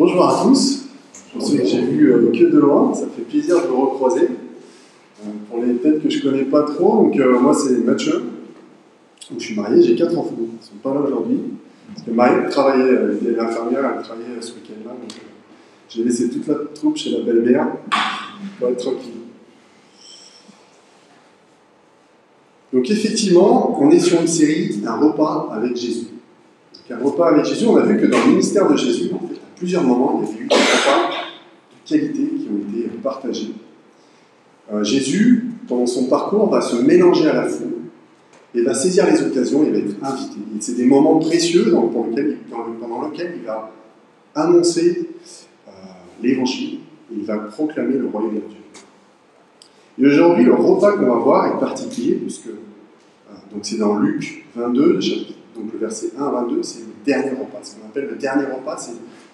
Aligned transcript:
Bonjour 0.00 0.26
à 0.26 0.44
tous. 0.44 0.86
J'ai 1.38 1.82
vu 1.82 2.10
euh, 2.10 2.32
que 2.32 2.50
de 2.50 2.58
loin, 2.58 2.94
ça 2.94 3.04
fait 3.14 3.20
plaisir 3.20 3.60
de 3.60 3.66
vous 3.66 3.82
recroiser. 3.82 4.28
Euh, 4.28 5.30
pour 5.46 5.62
les 5.62 5.74
têtes 5.74 6.02
que 6.02 6.08
je 6.08 6.22
connais 6.22 6.44
pas 6.44 6.62
trop, 6.62 7.02
donc 7.02 7.18
euh, 7.18 7.38
moi 7.38 7.52
c'est 7.52 7.84
Mathieu. 7.84 8.22
je 9.30 9.38
suis 9.38 9.54
marié, 9.54 9.82
j'ai 9.82 9.94
quatre 9.94 10.16
enfants. 10.16 10.38
Ils 10.40 10.66
sont 10.66 10.76
pas 10.82 10.94
là 10.94 11.00
aujourd'hui. 11.00 11.40
Parce 11.94 12.08
Marie 12.08 12.48
travaillait, 12.48 12.94
elle 12.94 13.18
était 13.20 13.38
infirmière, 13.38 13.92
elle 13.94 14.02
travaillait 14.02 14.40
ce 14.40 14.54
week-end-là. 14.54 14.92
Donc 14.92 15.12
j'ai 15.90 16.02
laissé 16.02 16.30
toute 16.30 16.46
la 16.46 16.54
troupe 16.74 16.96
chez 16.96 17.10
la 17.10 17.20
belle-mère 17.20 17.66
pour 18.58 18.68
être 18.68 18.78
tranquille. 18.78 19.20
Donc 22.72 22.90
effectivement, 22.90 23.78
on 23.78 23.90
est 23.90 24.00
sur 24.00 24.18
une 24.18 24.26
série, 24.26 24.80
un 24.86 24.96
repas 24.96 25.50
avec 25.52 25.76
Jésus. 25.76 26.06
Donc, 26.88 26.98
un 26.98 27.04
repas 27.04 27.32
avec 27.32 27.44
Jésus, 27.44 27.66
on 27.66 27.76
a 27.76 27.82
vu 27.82 28.00
que 28.00 28.06
dans 28.06 28.24
le 28.24 28.30
ministère 28.30 28.66
de 28.66 28.78
Jésus, 28.78 29.10
plusieurs 29.60 29.84
moments, 29.84 30.22
il 30.22 30.26
y 30.26 30.38
a 30.38 30.42
eu 30.42 30.46
des 30.46 30.54
repas 30.54 31.10
de 31.84 31.88
qualité 31.88 32.34
qui 32.34 32.48
ont 32.48 32.78
été 32.78 32.88
partagés. 33.02 33.52
Euh, 34.72 34.82
Jésus, 34.82 35.50
pendant 35.68 35.86
son 35.86 36.06
parcours, 36.06 36.48
va 36.48 36.62
se 36.62 36.76
mélanger 36.76 37.28
à 37.28 37.34
la 37.34 37.46
foule 37.46 37.74
et 38.54 38.62
va 38.62 38.72
saisir 38.72 39.06
les 39.06 39.22
occasions 39.22 39.62
et 39.64 39.70
va 39.70 39.78
être 39.78 40.02
invité. 40.02 40.38
C'est 40.60 40.76
des 40.76 40.86
moments 40.86 41.18
précieux 41.18 41.72
pendant 41.72 43.08
lesquels 43.10 43.34
il 43.36 43.44
va 43.44 43.70
annoncer 44.34 45.10
euh, 45.68 45.70
l'évangile, 46.22 46.78
il 47.14 47.24
va 47.26 47.36
proclamer 47.36 47.98
le 47.98 48.06
royaume 48.06 48.36
de 48.36 48.40
Dieu. 48.40 48.56
Et 49.98 50.06
aujourd'hui, 50.06 50.44
le 50.44 50.54
repas 50.54 50.92
qu'on 50.92 51.06
va 51.06 51.16
voir 51.16 51.54
est 51.54 51.60
particulier, 51.60 52.14
puisque 52.14 52.46
euh, 52.46 53.58
c'est 53.60 53.76
dans 53.76 53.98
Luc 53.98 54.46
22, 54.56 55.00
donc 55.60 55.72
le 55.72 55.78
verset 55.78 56.12
1 56.18 56.24
à 56.24 56.30
22, 56.30 56.62
c'est 56.62 56.80
le 56.80 57.04
dernier 57.04 57.30
repas. 57.30 57.58
Ce 57.62 57.76
qu'on 57.76 57.86
appelle 57.86 58.08
le 58.08 58.16
dernier 58.16 58.46
repas, 58.46 58.78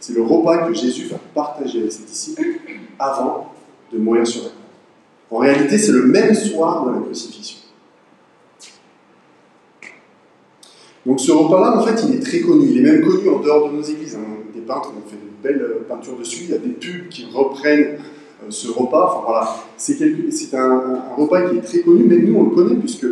c'est 0.01 0.13
le 0.13 0.23
repas 0.23 0.67
que 0.67 0.75
Jésus 0.75 1.07
va 1.07 1.19
partager 1.35 1.81
avec 1.81 1.93
ses 1.93 2.05
disciples 2.05 2.61
avant 2.99 3.53
de 3.93 3.99
mourir 3.99 4.27
sur 4.27 4.43
la 4.45 4.49
croix. 4.49 5.39
En 5.39 5.39
réalité, 5.39 5.79
c'est 5.79 5.93
le 5.93 6.07
même 6.07 6.35
soir 6.35 6.87
de 6.87 6.93
la 6.93 7.01
crucifixion. 7.01 7.59
Donc 11.05 11.21
ce 11.21 11.31
repas-là, 11.31 11.79
en 11.79 11.83
fait, 11.83 12.05
il 12.09 12.17
est 12.17 12.21
très 12.21 12.41
connu. 12.41 12.67
Il 12.71 12.79
est 12.79 12.91
même 12.91 13.05
connu 13.05 13.29
en 13.29 13.39
dehors 13.39 13.71
de 13.71 13.77
nos 13.77 13.83
églises. 13.83 14.17
Hein. 14.17 14.43
Des 14.53 14.61
peintres 14.61 14.91
ont 14.91 15.09
fait 15.09 15.17
de 15.17 15.43
belles 15.43 15.67
peintures 15.89 16.17
dessus. 16.17 16.45
Il 16.45 16.51
y 16.51 16.55
a 16.55 16.59
des 16.59 16.71
pubs 16.71 17.09
qui 17.09 17.27
reprennent 17.33 17.99
euh, 18.43 18.51
ce 18.51 18.69
repas. 18.69 19.13
Enfin 19.13 19.25
voilà, 19.25 19.57
c'est 19.77 20.55
un, 20.55 21.03
repas 21.17 21.49
qui 21.49 21.59
est 21.59 21.61
très 21.61 21.81
connu, 21.81 22.05
mais 22.05 22.19
nous 22.19 22.37
on 22.37 22.45
le 22.45 22.51
connaît 22.51 22.77
puisque 22.77 23.07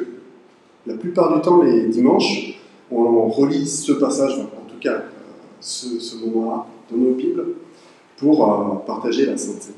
la 0.86 0.94
plupart 0.94 1.34
du 1.34 1.40
temps, 1.40 1.62
les 1.62 1.86
dimanches, 1.86 2.58
on, 2.90 3.28
relit 3.28 3.66
ce 3.66 3.92
passage, 3.92 4.38
en 4.38 4.70
tout 4.70 4.78
cas 4.80 4.92
euh, 4.92 5.02
ce, 5.60 6.16
moment-là, 6.16 6.66
dans 6.90 6.96
nos 6.96 7.14
Bibles, 7.14 7.46
pour 8.16 8.44
euh, 8.44 8.74
partager 8.86 9.26
la 9.26 9.36
Sainte 9.36 9.70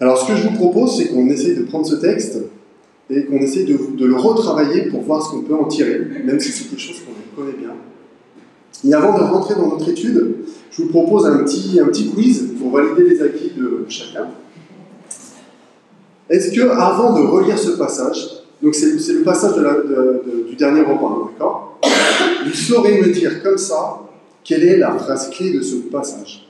Alors 0.00 0.18
ce 0.18 0.26
que 0.26 0.36
je 0.36 0.48
vous 0.48 0.54
propose, 0.54 0.96
c'est 0.96 1.08
qu'on 1.08 1.28
essaye 1.28 1.54
de 1.54 1.62
prendre 1.62 1.86
ce 1.86 1.94
texte 1.94 2.38
et 3.08 3.24
qu'on 3.24 3.38
essaye 3.38 3.64
de, 3.64 3.78
de, 3.96 4.06
le 4.06 4.16
retravailler 4.16 4.86
pour 4.86 5.02
voir 5.02 5.24
ce 5.24 5.30
qu'on 5.30 5.42
peut 5.42 5.54
en 5.54 5.66
tirer, 5.66 6.00
même 6.24 6.40
si 6.40 6.50
c'est 6.50 6.68
quelque 6.68 6.80
chose 6.80 7.00
qu'on 7.00 7.40
connaît 7.40 7.56
bien. 7.56 7.70
Et 8.84 8.92
avant 8.94 9.16
de 9.16 9.22
rentrer 9.22 9.54
dans 9.54 9.68
notre 9.68 9.88
étude, 9.88 10.36
je 10.70 10.82
vous 10.82 10.88
propose 10.88 11.26
un 11.26 11.38
petit, 11.44 11.78
un 11.78 11.86
petit 11.86 12.10
quiz 12.10 12.54
pour 12.58 12.72
valider 12.72 13.10
les 13.10 13.22
acquis 13.22 13.52
de 13.56 13.84
chacun. 13.88 14.28
Est-ce 16.28 16.50
que, 16.50 16.68
avant 16.68 17.12
de 17.12 17.24
relire 17.24 17.58
ce 17.58 17.72
passage, 17.72 18.41
donc 18.62 18.74
c'est 18.74 19.12
le 19.12 19.22
passage 19.22 19.54
du 20.48 20.54
dernier 20.54 20.82
repas, 20.82 21.30
d'accord? 21.32 21.80
Vous 22.44 22.54
saurez 22.54 23.00
me 23.00 23.08
dire 23.08 23.42
comme 23.42 23.58
ça 23.58 24.00
quelle 24.44 24.64
est 24.64 24.76
la 24.76 24.96
phrase 24.96 25.30
clé 25.30 25.52
de 25.52 25.62
ce 25.62 25.76
passage. 25.76 26.46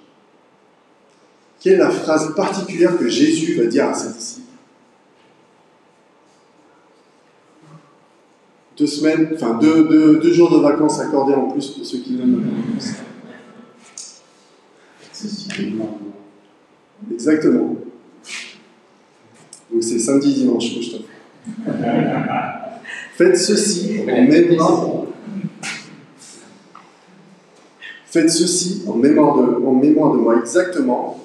Quelle 1.61 1.75
est 1.75 1.79
la 1.79 1.91
phrase 1.91 2.35
particulière 2.35 2.99
que 2.99 3.09
Jésus 3.09 3.55
va 3.55 3.67
dire 3.67 3.89
à 3.89 3.95
ses 3.95 4.13
disciples? 4.13 4.47
Deux 8.77 8.87
semaines, 8.87 9.31
enfin 9.35 9.59
deux, 9.59 9.85
deux, 10.19 10.33
jours 10.33 10.51
de 10.51 10.59
vacances 10.59 10.99
accordés 10.99 11.35
en 11.35 11.51
plus 11.51 11.69
pour 11.69 11.85
ceux 11.85 11.99
qui 11.99 12.15
donnent 12.15 12.45
Exactement. 17.13 17.77
Donc 19.71 19.83
c'est 19.83 19.99
samedi, 19.99 20.35
dimanche 20.35 20.81
je 20.81 20.97
Faites 23.15 23.37
ceci 23.37 24.01
en 24.03 24.23
mémoire. 24.23 25.05
Faites 28.07 28.31
ceci 28.31 28.83
en 28.87 28.95
mémoire 28.95 29.37
de, 29.39 29.65
en 29.65 29.73
mémoire 29.73 30.13
de 30.13 30.19
moi. 30.19 30.39
Exactement. 30.39 31.19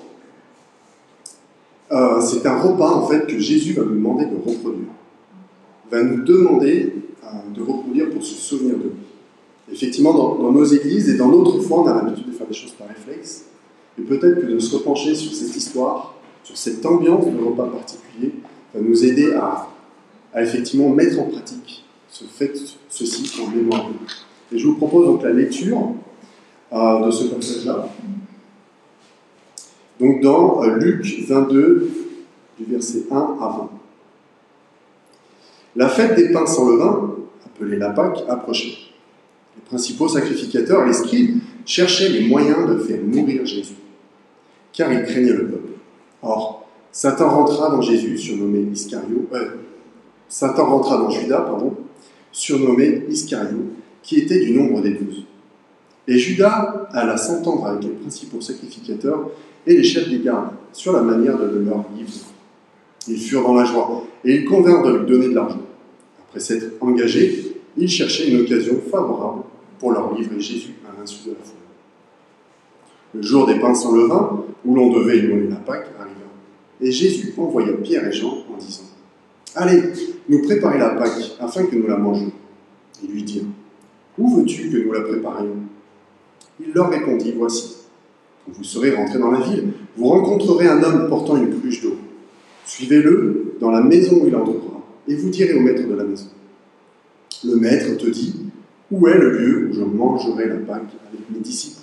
Euh, 1.91 2.19
c'est 2.21 2.45
un 2.45 2.59
repas 2.59 2.91
en 2.91 3.07
fait 3.07 3.27
que 3.27 3.39
Jésus 3.39 3.73
va 3.73 3.83
nous 3.83 3.95
demander 3.95 4.25
de 4.25 4.35
reproduire. 4.35 4.89
Va 5.89 6.03
nous 6.03 6.23
demander 6.23 6.93
euh, 7.23 7.27
de 7.53 7.61
reproduire 7.61 8.09
pour 8.09 8.23
se 8.23 8.35
souvenir 8.35 8.75
de 8.77 8.83
lui. 8.83 8.91
Effectivement, 9.71 10.13
dans, 10.13 10.35
dans 10.35 10.51
nos 10.51 10.65
églises 10.65 11.09
et 11.09 11.17
dans 11.17 11.29
notre 11.29 11.59
foi, 11.59 11.81
on 11.81 11.87
a 11.87 11.93
l'habitude 11.93 12.27
de 12.27 12.31
faire 12.31 12.47
des 12.47 12.53
choses 12.53 12.71
par 12.71 12.87
réflexe. 12.87 13.45
Et 13.99 14.01
peut-être 14.01 14.41
que 14.41 14.45
de 14.45 14.59
se 14.59 14.75
repencher 14.75 15.15
sur 15.15 15.33
cette 15.33 15.55
histoire, 15.55 16.15
sur 16.43 16.57
cette 16.57 16.85
ambiance 16.85 17.25
de 17.25 17.43
repas 17.43 17.67
particulier, 17.67 18.33
va 18.73 18.81
nous 18.81 19.05
aider 19.05 19.33
à, 19.33 19.67
effectivement 20.35 20.89
mettre 20.89 21.19
en 21.19 21.25
pratique 21.25 21.85
ce 22.09 22.23
fait, 22.23 22.53
ceci 22.89 23.41
en 23.41 23.49
mémoire. 23.49 23.89
Et 24.51 24.57
je 24.57 24.67
vous 24.67 24.75
propose 24.75 25.05
donc 25.05 25.23
la 25.23 25.31
lecture 25.31 25.93
euh, 26.73 27.05
de 27.05 27.11
ce 27.11 27.25
passage-là. 27.25 27.89
Donc 29.99 30.21
dans 30.21 30.63
euh, 30.63 30.77
Luc 30.77 31.05
22, 31.27 31.91
du 32.59 32.65
verset 32.65 33.03
1 33.11 33.15
à 33.15 33.47
20. 33.49 33.69
La 35.75 35.89
fête 35.89 36.15
des 36.15 36.31
pains 36.31 36.45
sans 36.45 36.69
levain, 36.69 37.15
appelée 37.45 37.77
la 37.77 37.91
Pâque, 37.91 38.23
approchait. 38.27 38.77
Les 39.55 39.63
principaux 39.65 40.07
sacrificateurs 40.07 40.85
les 40.85 40.93
scribes 40.93 41.39
cherchaient 41.65 42.09
les 42.09 42.27
moyens 42.27 42.67
de 42.67 42.77
faire 42.79 43.01
mourir 43.03 43.45
Jésus 43.45 43.75
car 44.77 44.93
il 44.93 45.03
craignait 45.03 45.33
le 45.33 45.47
peuple. 45.47 45.73
Or, 46.21 46.67
Satan 46.91 47.29
rentra 47.29 47.69
dans 47.69 47.81
Jésus, 47.81 48.17
surnommé 48.17 48.59
Iscario, 48.71 49.27
euh, 49.33 49.49
Satan 50.29 50.65
rentra 50.65 50.97
dans 50.97 51.09
Judas, 51.09 51.41
pardon, 51.41 51.73
surnommé 52.31 53.03
Iscario, 53.09 53.57
qui 54.03 54.19
était 54.19 54.39
du 54.39 54.51
nombre 54.51 54.81
des 54.81 54.91
douze. 54.91 55.23
Et 56.07 56.17
Judas 56.17 56.87
alla 56.91 57.17
s'entendre 57.17 57.65
avec 57.67 57.83
les 57.83 57.89
principaux 57.89 58.41
sacrificateurs 58.41 59.29
et 59.65 59.75
les 59.75 59.83
chefs 59.83 60.09
des 60.09 60.19
gardes 60.19 60.51
sur 60.71 60.93
la 60.93 61.01
manière 61.01 61.37
de 61.37 61.59
leur 61.59 61.85
livrer. 61.95 62.19
Ils 63.07 63.19
furent 63.19 63.43
dans 63.43 63.55
la 63.55 63.65
joie 63.65 64.03
et 64.23 64.35
ils 64.35 64.45
convinrent 64.45 64.83
de 64.83 64.97
lui 64.97 65.05
donner 65.05 65.29
de 65.29 65.35
l'argent. 65.35 65.61
Après 66.27 66.39
s'être 66.39 66.73
engagés, 66.81 67.57
ils 67.77 67.89
cherchaient 67.89 68.29
une 68.29 68.41
occasion 68.41 68.81
favorable 68.89 69.43
pour 69.79 69.91
leur 69.91 70.13
livrer 70.13 70.39
Jésus 70.39 70.75
à 70.87 70.99
l'insu 70.99 71.25
de 71.25 71.31
la 71.31 71.43
foule. 71.43 71.55
Le 73.13 73.21
jour 73.21 73.45
des 73.45 73.59
pains 73.59 73.75
sans 73.75 73.95
levain, 73.95 74.43
où 74.65 74.75
l'on 74.75 74.91
devait 74.91 75.19
immoler 75.19 75.47
la 75.49 75.55
Pâque, 75.57 75.87
arriva. 75.97 76.15
Et 76.81 76.91
Jésus 76.91 77.33
envoya 77.37 77.73
Pierre 77.73 78.07
et 78.07 78.11
Jean 78.11 78.43
en 78.53 78.57
disant 78.57 78.83
Allez, 79.59 79.81
nous 80.29 80.43
préparer 80.43 80.77
la 80.77 80.89
Pâque 80.89 81.35
afin 81.39 81.65
que 81.65 81.75
nous 81.75 81.87
la 81.87 81.97
mangions. 81.97 82.31
Ils 83.03 83.09
lui 83.09 83.23
dirent 83.23 83.45
Où 84.15 84.37
veux-tu 84.37 84.69
que 84.69 84.77
nous 84.77 84.91
la 84.91 85.01
préparions? 85.01 85.55
Il 86.59 86.73
leur 86.73 86.91
répondit 86.91 87.33
Voici. 87.35 87.77
Quand 88.45 88.51
vous 88.55 88.63
serez 88.63 88.91
rentrés 88.91 89.17
dans 89.17 89.31
la 89.31 89.39
ville, 89.39 89.73
vous 89.95 90.09
rencontrerez 90.09 90.67
un 90.67 90.83
homme 90.83 91.09
portant 91.09 91.37
une 91.37 91.59
cruche 91.59 91.81
d'eau. 91.81 91.95
Suivez-le 92.65 93.55
dans 93.59 93.71
la 93.71 93.81
maison 93.81 94.19
où 94.21 94.27
il 94.27 94.35
entrera, 94.35 94.83
et 95.07 95.15
vous 95.15 95.29
direz 95.29 95.55
au 95.55 95.61
maître 95.61 95.87
de 95.87 95.95
la 95.95 96.03
maison 96.03 96.27
Le 97.43 97.55
maître 97.55 97.97
te 97.97 98.07
dit 98.11 98.35
Où 98.91 99.07
est 99.07 99.17
le 99.17 99.39
lieu 99.39 99.69
où 99.69 99.73
je 99.73 99.81
mangerai 99.81 100.49
la 100.49 100.57
Pâque 100.57 100.93
avec 101.09 101.29
mes 101.31 101.39
disciples? 101.39 101.81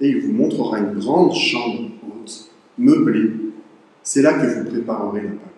Et 0.00 0.10
il 0.10 0.26
vous 0.26 0.32
montrera 0.32 0.78
une 0.78 0.96
grande 1.00 1.34
chambre 1.34 1.90
haute, 2.06 2.50
meublée. 2.78 3.32
C'est 4.04 4.22
là 4.22 4.34
que 4.34 4.46
vous 4.46 4.70
préparerez 4.70 5.22
la 5.22 5.30
Pâque. 5.30 5.53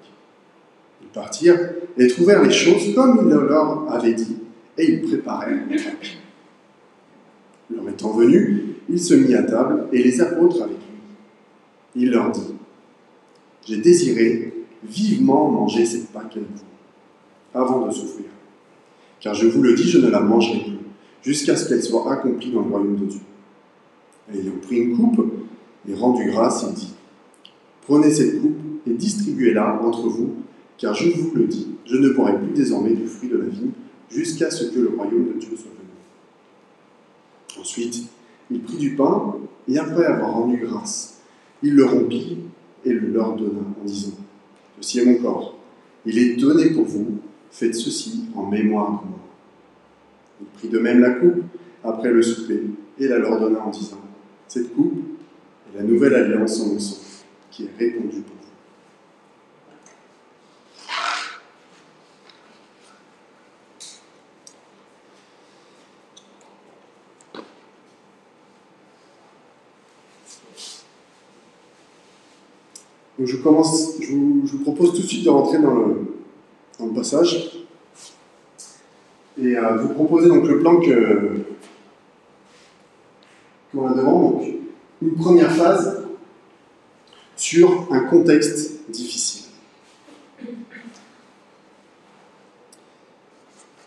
Partirent 1.16 1.70
et 1.96 2.08
trouvèrent 2.08 2.42
les 2.42 2.52
choses 2.52 2.94
comme 2.94 3.20
il 3.22 3.30
leur 3.30 3.90
avait 3.90 4.12
dit, 4.12 4.36
et 4.76 4.84
ils 4.84 5.00
préparèrent 5.00 5.64
la 5.70 5.76
Pâque. 5.76 6.18
Leur 7.74 7.88
étant 7.88 8.10
venu, 8.10 8.74
il 8.90 9.00
se 9.00 9.14
mit 9.14 9.34
à 9.34 9.42
table 9.42 9.86
et 9.94 10.02
les 10.02 10.20
apôtres 10.20 10.64
avec 10.64 10.76
lui. 10.76 12.02
Il 12.02 12.10
leur 12.10 12.30
dit 12.32 12.54
J'ai 13.66 13.78
désiré 13.78 14.52
vivement 14.84 15.50
manger 15.50 15.86
cette 15.86 16.08
Pâque 16.08 16.36
avec 16.36 16.48
vous, 16.54 17.58
avant 17.58 17.86
de 17.86 17.92
souffrir. 17.94 18.26
Car 19.18 19.32
je 19.32 19.46
vous 19.46 19.62
le 19.62 19.72
dis, 19.72 19.88
je 19.88 20.00
ne 20.00 20.10
la 20.10 20.20
mangerai 20.20 20.58
plus, 20.64 20.78
jusqu'à 21.22 21.56
ce 21.56 21.66
qu'elle 21.66 21.82
soit 21.82 22.12
accomplie 22.12 22.52
dans 22.52 22.60
le 22.60 22.68
royaume 22.68 22.96
de 22.96 23.06
Dieu. 23.06 23.20
Ayant 24.34 24.52
pris 24.60 24.80
une 24.80 24.94
coupe 24.94 25.32
et 25.88 25.94
rendu 25.94 26.26
grâce, 26.26 26.66
il 26.68 26.74
dit 26.74 26.92
Prenez 27.86 28.10
cette 28.10 28.38
coupe 28.42 28.58
et 28.86 28.92
distribuez-la 28.92 29.80
entre 29.82 30.08
vous, 30.08 30.34
car 30.78 30.94
je 30.94 31.10
vous 31.10 31.32
le 31.34 31.44
dis, 31.44 31.68
je 31.86 31.96
ne 31.96 32.10
boirai 32.10 32.38
plus 32.38 32.52
désormais 32.52 32.92
du 32.92 33.06
fruit 33.06 33.28
de 33.28 33.38
la 33.38 33.46
vie 33.46 33.70
jusqu'à 34.10 34.50
ce 34.50 34.64
que 34.64 34.78
le 34.78 34.88
royaume 34.88 35.28
de 35.28 35.38
Dieu 35.38 35.56
soit 35.56 35.70
venu. 35.70 37.60
Ensuite, 37.60 38.04
il 38.50 38.60
prit 38.60 38.76
du 38.76 38.94
pain, 38.94 39.36
et 39.68 39.78
après 39.78 40.04
avoir 40.04 40.32
rendu 40.34 40.58
grâce, 40.58 41.20
il 41.62 41.74
le 41.74 41.84
rompit 41.84 42.38
et 42.84 42.92
le 42.92 43.08
leur 43.08 43.34
donna 43.34 43.62
en 43.80 43.84
disant 43.84 44.12
Ceci 44.80 45.00
est 45.00 45.04
mon 45.06 45.16
corps, 45.16 45.56
il 46.04 46.18
est 46.18 46.36
donné 46.36 46.70
pour 46.70 46.84
vous, 46.84 47.18
faites 47.50 47.74
ceci 47.74 48.24
en 48.34 48.46
mémoire 48.46 49.02
de 49.02 49.08
moi. 49.08 49.18
Il 50.40 50.46
prit 50.58 50.68
de 50.68 50.78
même 50.78 51.00
la 51.00 51.10
coupe 51.10 51.42
après 51.82 52.10
le 52.10 52.22
souper 52.22 52.62
et 52.98 53.08
la 53.08 53.18
leur 53.18 53.40
donna 53.40 53.60
en 53.64 53.70
disant 53.70 54.00
Cette 54.46 54.74
coupe 54.74 55.02
est 55.72 55.78
la 55.78 55.84
nouvelle 55.84 56.14
alliance 56.14 56.60
en 56.60 56.66
mon 56.68 56.78
sang 56.78 56.98
qui 57.50 57.64
est 57.64 57.70
répandue 57.78 58.20
pour 58.20 58.36
vous. 58.36 58.46
Donc 73.18 73.28
je 73.28 73.36
commence, 73.36 73.94
je 74.00 74.12
vous, 74.14 74.58
propose 74.62 74.92
tout 74.92 75.02
de 75.02 75.06
suite 75.06 75.24
de 75.24 75.30
rentrer 75.30 75.58
dans 75.58 75.74
le, 75.74 76.06
dans 76.78 76.86
le 76.86 76.92
passage 76.92 77.66
et 79.40 79.56
euh, 79.56 79.76
vous 79.76 79.94
proposer 79.94 80.28
donc 80.28 80.46
le 80.46 80.58
plan 80.60 80.80
que 80.80 81.44
qu'on 83.72 83.86
a 83.86 83.94
devant. 83.94 84.30
Donc 84.30 84.42
une 85.02 85.14
première 85.14 85.50
phase 85.50 86.04
sur 87.36 87.88
un 87.90 88.00
contexte 88.00 88.90
difficile. 88.90 89.44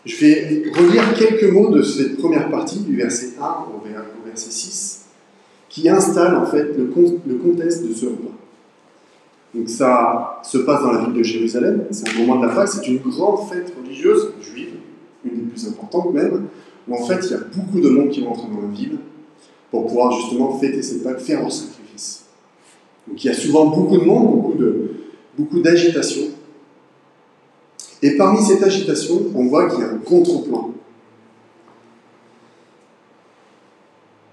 Je 0.04 0.16
vais 0.16 0.70
relire 0.74 1.14
quelques 1.14 1.52
mots 1.52 1.70
de 1.70 1.82
cette 1.82 2.16
première 2.16 2.50
partie, 2.50 2.80
du 2.80 2.96
verset 2.96 3.34
1 3.40 3.44
au 3.44 4.26
verset 4.26 4.50
6, 4.50 5.06
qui 5.68 5.88
installe 5.88 6.36
en 6.36 6.46
fait 6.46 6.76
le, 6.76 6.92
le 7.26 7.34
contexte 7.36 7.86
de 7.86 7.92
ce 7.92 8.06
repas. 8.06 8.30
Donc 9.54 9.68
ça 9.68 10.40
se 10.44 10.58
passe 10.58 10.82
dans 10.82 10.92
la 10.92 11.04
ville 11.04 11.14
de 11.14 11.22
Jérusalem, 11.22 11.84
c'est 11.90 12.08
un 12.08 12.18
moment 12.20 12.40
de 12.40 12.46
la 12.46 12.54
Pâque, 12.54 12.68
c'est 12.68 12.86
une 12.86 12.98
grande 12.98 13.48
fête 13.48 13.74
religieuse 13.76 14.32
juive, 14.40 14.74
une 15.24 15.46
des 15.46 15.50
plus 15.50 15.68
importantes 15.68 16.12
même, 16.14 16.46
où 16.88 16.94
en 16.94 17.04
fait 17.04 17.18
il 17.24 17.30
y 17.32 17.34
a 17.34 17.40
beaucoup 17.54 17.80
de 17.80 17.88
monde 17.88 18.10
qui 18.10 18.24
rentre 18.24 18.48
dans 18.48 18.60
la 18.60 18.68
ville 18.68 18.98
pour 19.70 19.86
pouvoir 19.86 20.12
justement 20.12 20.56
fêter 20.58 20.82
cette 20.82 21.02
Pâques, 21.02 21.20
faire 21.20 21.44
un 21.44 21.50
sacrifice. 21.50 22.26
Donc 23.08 23.24
il 23.24 23.26
y 23.26 23.30
a 23.30 23.34
souvent 23.34 23.66
beaucoup 23.66 23.98
de 23.98 24.04
monde, 24.04 24.30
beaucoup 24.30 24.58
de 24.58 24.90
beaucoup 25.36 25.60
d'agitation. 25.60 26.22
Et 28.02 28.16
parmi 28.16 28.42
cette 28.42 28.62
agitation, 28.62 29.22
on 29.34 29.46
voit 29.46 29.68
qu'il 29.68 29.80
y 29.80 29.82
a 29.82 29.90
un 29.90 29.98
contre-plan. 29.98 30.72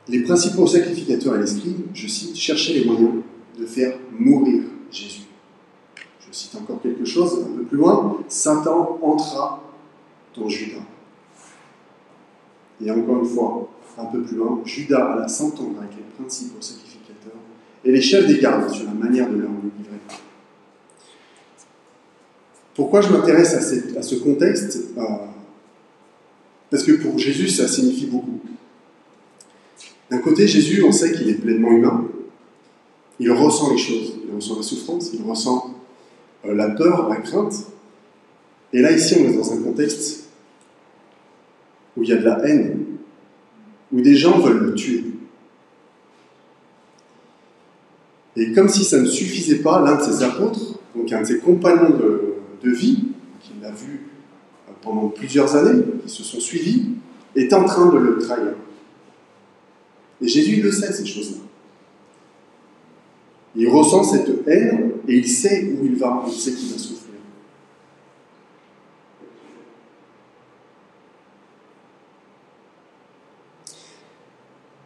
Les 0.07 0.21
principaux 0.21 0.67
sacrificateurs 0.67 1.35
et 1.35 1.39
les 1.39 1.47
scribes, 1.47 1.87
je 1.93 2.07
cite, 2.07 2.35
cherchaient 2.35 2.73
les 2.73 2.85
moyens 2.85 3.11
de 3.59 3.65
faire 3.65 3.97
mourir 4.17 4.56
cite 6.47 6.61
encore 6.61 6.81
quelque 6.81 7.05
chose 7.05 7.45
un 7.45 7.57
peu 7.57 7.63
plus 7.63 7.77
loin. 7.77 8.17
Satan 8.27 8.99
entra 9.01 9.63
dans 10.35 10.47
Judas. 10.47 10.83
Et 12.83 12.91
encore 12.91 13.23
une 13.23 13.29
fois, 13.29 13.69
un 13.97 14.05
peu 14.05 14.21
plus 14.21 14.38
loin, 14.38 14.61
Judas 14.63 15.13
alla 15.13 15.27
s'entendre 15.27 15.79
avec 15.79 15.91
les 15.95 16.03
principaux 16.17 16.61
sacrificateurs 16.61 17.39
et 17.83 17.91
les 17.91 18.01
chefs 18.01 18.27
des 18.27 18.39
gardes 18.39 18.69
sur 18.69 18.85
la 18.85 18.94
manière 18.94 19.29
de 19.29 19.38
leur 19.38 19.49
livrer. 19.49 19.97
Pourquoi 22.75 23.01
je 23.01 23.11
m'intéresse 23.11 23.55
à, 23.97 24.01
ce 24.03 24.15
contexte 24.15 24.77
euh, 24.97 25.01
Parce 26.69 26.83
que 26.83 26.91
pour 26.91 27.17
Jésus, 27.17 27.47
ça 27.47 27.67
signifie 27.67 28.05
beaucoup. 28.05 28.39
D'un 30.11 30.19
côté, 30.19 30.47
Jésus, 30.47 30.83
on 30.83 30.91
sait 30.91 31.11
qu'il 31.11 31.27
est 31.27 31.41
pleinement 31.41 31.71
humain. 31.71 32.05
Il 33.19 33.31
ressent 33.31 33.71
les 33.71 33.79
choses 33.79 34.17
il 34.27 34.35
ressent 34.35 34.57
la 34.57 34.63
souffrance, 34.63 35.11
il 35.13 35.21
ressent 35.23 35.73
la 36.45 36.69
peur, 36.69 37.10
la 37.10 37.18
crainte. 37.18 37.54
Et 38.74 38.81
là, 38.81 38.92
ici, 38.92 39.16
on 39.19 39.30
est 39.30 39.36
dans 39.36 39.54
un 39.54 39.62
contexte 39.62 40.30
où 41.95 42.04
il 42.04 42.10
y 42.10 42.13
a 42.13 42.18
de 42.18 42.25
la 42.25 42.48
haine, 42.48 42.86
où 43.92 44.01
des 44.01 44.16
gens 44.16 44.39
veulent 44.39 44.66
le 44.66 44.74
tuer. 44.75 45.04
Et 48.36 48.54
comme 48.54 48.69
si 48.69 48.84
ça 48.84 49.00
ne 49.00 49.07
suffisait 49.07 49.60
pas, 49.60 49.81
l'un 49.84 49.95
de 49.95 50.04
ses 50.04 50.24
apôtres, 50.24 50.80
donc 50.95 51.12
un 51.12 51.22
de 51.22 51.25
ses 51.25 51.39
compagnons 51.39 51.89
de, 51.89 52.69
vie, 52.69 53.06
qui 53.42 53.54
l'a 53.62 53.72
vu 53.72 54.01
euh, 54.68 54.74
pendant 54.81 55.07
plusieurs 55.07 55.56
années, 55.56 55.81
qui 56.06 56.10
se 56.10 56.22
sont 56.22 56.39
suivis, 56.39 56.89
est 57.34 57.51
en 57.54 57.63
train 57.63 57.89
de 57.92 57.98
le 57.98 58.18
trahir. 58.19 58.54
Et 60.22 60.28
Jésus, 60.28 60.57
il 60.57 60.63
le 60.63 60.72
sait, 60.72 60.92
ces 60.92 61.06
choses-là. 61.06 61.46
Il 63.57 63.68
ressent 63.69 64.04
cette 64.04 64.48
haine 64.48 64.92
et 65.07 65.18
il 65.18 65.27
sait 65.27 65.63
où 65.63 65.86
il 65.86 65.95
va, 65.95 66.24
il 66.27 66.31
sait 66.33 66.54
qu'il 66.54 66.69
va 66.69 66.77
souffrir. 66.77 67.07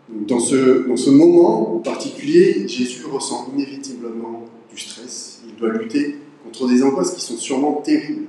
Dans 0.10 0.40
ce, 0.40 1.10
moment 1.10 1.80
particulier, 1.84 2.66
Jésus 2.66 3.04
ressent 3.06 3.52
inévitablement 3.54 4.46
du 4.72 4.80
stress. 4.80 5.42
Il 5.46 5.56
doit 5.56 5.74
lutter 5.74 6.16
contre 6.46 6.70
des 6.70 6.82
angoisses 6.82 7.14
qui 7.14 7.22
sont 7.22 7.36
sûrement 7.36 7.82
terribles. 7.84 8.28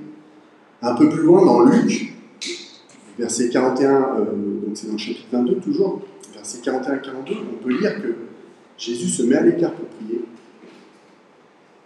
Un 0.81 0.95
peu 0.95 1.07
plus 1.07 1.21
loin, 1.21 1.45
dans 1.45 1.61
Luc, 1.61 2.13
verset 3.17 3.47
41, 3.47 3.91
euh, 3.91 4.25
donc 4.65 4.75
c'est 4.75 4.87
dans 4.87 4.93
le 4.93 4.99
chapitre 4.99 5.27
22 5.31 5.55
toujours, 5.57 6.01
verset 6.33 6.59
41 6.61 6.95
et 6.95 7.01
42, 7.01 7.33
on 7.53 7.63
peut 7.63 7.69
lire 7.69 8.01
que 8.01 8.15
Jésus 8.77 9.07
se 9.07 9.23
met 9.23 9.35
à 9.35 9.43
l'écart 9.43 9.71
pour 9.71 9.85
prier. 9.87 10.21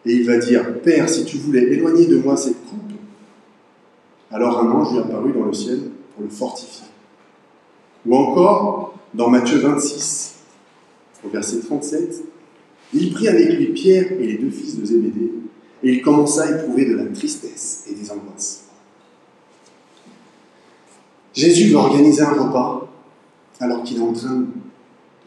Et 0.07 0.13
il 0.13 0.25
va 0.25 0.37
dire, 0.37 0.81
Père, 0.81 1.09
si 1.09 1.25
tu 1.25 1.37
voulais 1.37 1.63
éloigner 1.63 2.05
de 2.05 2.17
moi 2.17 2.37
cette 2.37 2.63
coupe, 2.65 2.79
alors 4.31 4.59
un 4.59 4.71
ange 4.71 4.93
lui 4.93 4.99
apparut 4.99 5.33
dans 5.33 5.43
le 5.43 5.53
ciel 5.53 5.81
pour 6.15 6.23
le 6.23 6.29
fortifier. 6.29 6.87
Ou 8.05 8.15
encore, 8.15 8.97
dans 9.13 9.29
Matthieu 9.29 9.57
26, 9.57 10.35
au 11.25 11.29
verset 11.29 11.59
37, 11.59 12.23
il 12.93 13.13
prit 13.13 13.27
avec 13.27 13.53
lui 13.53 13.73
Pierre 13.73 14.13
et 14.13 14.27
les 14.27 14.37
deux 14.37 14.49
fils 14.49 14.79
de 14.79 14.85
Zébédée, 14.85 15.33
et 15.83 15.91
il 15.91 16.01
commença 16.01 16.43
à 16.43 16.51
éprouver 16.51 16.85
de 16.85 16.95
la 16.95 17.05
tristesse 17.07 17.83
et 17.91 17.93
des 17.93 18.09
angoisses. 18.09 18.63
Jésus 21.33 21.73
va 21.73 21.79
organiser 21.79 22.21
un 22.21 22.31
repas 22.31 22.89
alors 23.59 23.83
qu'il 23.83 23.97
est 23.97 24.01
en 24.01 24.13
train 24.13 24.37
de 24.37 24.47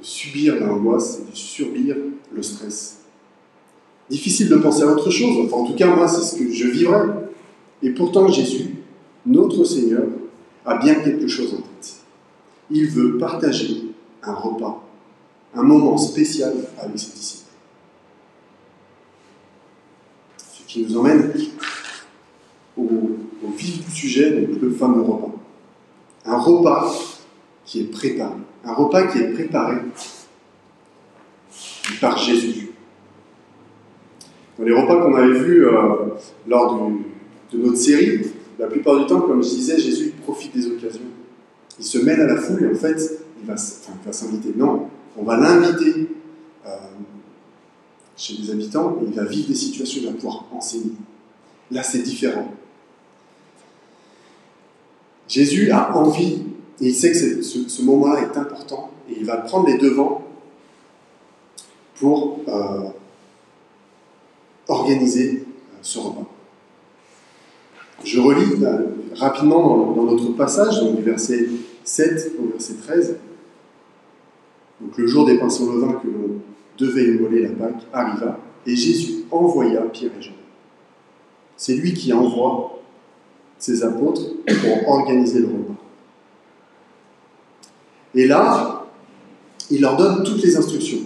subir 0.01 0.59
l'angoisse 0.59 1.19
et 1.19 1.31
de 1.31 1.37
subir 1.37 1.97
le 2.33 2.43
stress 2.43 3.00
difficile 4.11 4.49
de 4.49 4.57
penser 4.57 4.83
à 4.83 4.89
autre 4.89 5.11
chose. 5.11 5.47
Enfin, 5.47 5.63
en 5.63 5.65
tout 5.65 5.75
cas, 5.75 5.87
moi, 5.95 6.09
c'est 6.09 6.23
ce 6.23 6.37
que 6.37 6.53
je 6.53 6.67
vivrais. 6.67 7.07
Et 7.83 7.91
pourtant, 7.91 8.29
Jésus, 8.29 8.75
notre 9.25 9.65
Seigneur, 9.65 10.03
a 10.67 10.77
bien 10.77 10.97
quelque 10.97 11.27
chose 11.27 11.55
en 11.55 11.59
tête. 11.59 11.97
Il 12.71 12.87
veut 12.89 13.17
partager 13.17 13.85
un 14.23 14.35
repas, 14.35 14.85
un 15.55 15.63
moment 15.63 15.97
spécial 15.97 16.53
avec 16.79 16.99
ses 16.99 17.13
disciples. 17.13 17.45
Ce 20.37 20.63
qui 20.67 20.83
nous 20.83 20.99
emmène 20.99 21.33
au, 22.77 22.83
au 22.83 23.51
vif 23.57 23.85
du 23.85 23.91
sujet, 23.91 24.31
donc 24.43 24.61
le 24.61 24.71
fameux 24.73 25.01
repas. 25.01 25.35
Un 26.27 26.39
repas 26.39 26.93
qui 27.65 27.81
est 27.81 27.91
préparé. 27.91 28.35
Un 28.65 28.75
repas 28.75 29.07
qui 29.07 29.19
est 29.19 29.33
préparé 29.33 29.77
par 32.01 32.19
Jésus 32.19 32.70
les 34.65 34.73
repas 34.73 35.03
qu'on 35.03 35.15
avait 35.15 35.39
vus 35.39 35.67
euh, 35.67 35.73
lors 36.47 36.91
de 37.53 37.59
notre 37.59 37.77
série, 37.77 38.21
la 38.59 38.67
plupart 38.67 38.99
du 38.99 39.07
temps, 39.07 39.21
comme 39.23 39.43
je 39.43 39.49
disais, 39.49 39.79
Jésus 39.79 40.13
profite 40.23 40.55
des 40.55 40.67
occasions. 40.67 41.01
Il 41.79 41.85
se 41.85 41.99
mêle 41.99 42.21
à 42.21 42.27
la 42.27 42.37
foule 42.37 42.65
et 42.65 42.75
en 42.75 42.79
fait, 42.79 43.21
il 43.41 43.47
va, 43.47 43.57
s'inviter. 43.57 44.53
Non, 44.55 44.89
on 45.17 45.25
va 45.25 45.39
l'inviter 45.39 46.09
euh, 46.67 46.71
chez 48.17 48.35
les 48.35 48.51
habitants 48.51 48.99
et 49.01 49.07
il 49.07 49.15
va 49.15 49.25
vivre 49.25 49.49
des 49.49 49.55
situations, 49.55 50.03
il 50.03 50.09
va 50.09 50.13
pouvoir 50.13 50.45
enseigner. 50.53 50.93
Là, 51.71 51.83
c'est 51.83 52.03
différent. 52.03 52.53
Jésus 55.27 55.71
a 55.71 55.97
envie, 55.97 56.43
et 56.81 56.89
il 56.89 56.95
sait 56.95 57.13
que 57.13 57.43
ce, 57.43 57.83
moment-là 57.83 58.21
est 58.23 58.37
important, 58.37 58.91
et 59.09 59.15
il 59.19 59.25
va 59.25 59.37
prendre 59.37 59.69
les 59.69 59.79
devants 59.79 60.23
pour 61.95 62.41
euh, 62.49 62.91
organiser 64.71 65.43
euh, 65.43 65.79
ce 65.83 65.99
repas. 65.99 66.27
Je 68.05 68.21
relis 68.21 68.65
euh, 68.65 68.87
rapidement 69.17 69.93
dans, 69.93 70.05
notre 70.05 70.29
passage, 70.31 70.83
du 70.95 71.03
verset 71.03 71.49
7 71.85 72.33
au 72.39 72.53
verset 72.53 72.75
13. 72.75 73.17
Donc 74.81 74.97
le 74.97 75.07
jour 75.07 75.27
des 75.27 75.39
pains 75.39 75.51
sans 75.51 75.67
que 75.67 76.07
l'on 76.07 76.41
devait 76.79 77.05
immoler 77.05 77.43
la 77.43 77.51
Pâque 77.51 77.83
arriva, 77.93 78.39
et 78.67 78.75
Jésus 78.75 79.25
envoya 79.31 79.83
Pierre 79.83 80.13
et 80.19 80.23
Jean. 80.23 80.33
C'est 81.57 81.75
lui 81.75 81.93
qui 81.93 82.13
envoie 82.13 82.81
ses 83.59 83.83
apôtres 83.85 84.23
pour 84.47 84.89
organiser 84.89 85.41
le 85.41 85.47
repas. 85.47 85.75
Et 88.15 88.27
là, 88.27 88.87
il 89.71 89.83
leur 89.83 89.97
donne 89.97 90.25
toutes 90.25 90.43
les 90.43 90.57
instructions. 90.57 91.01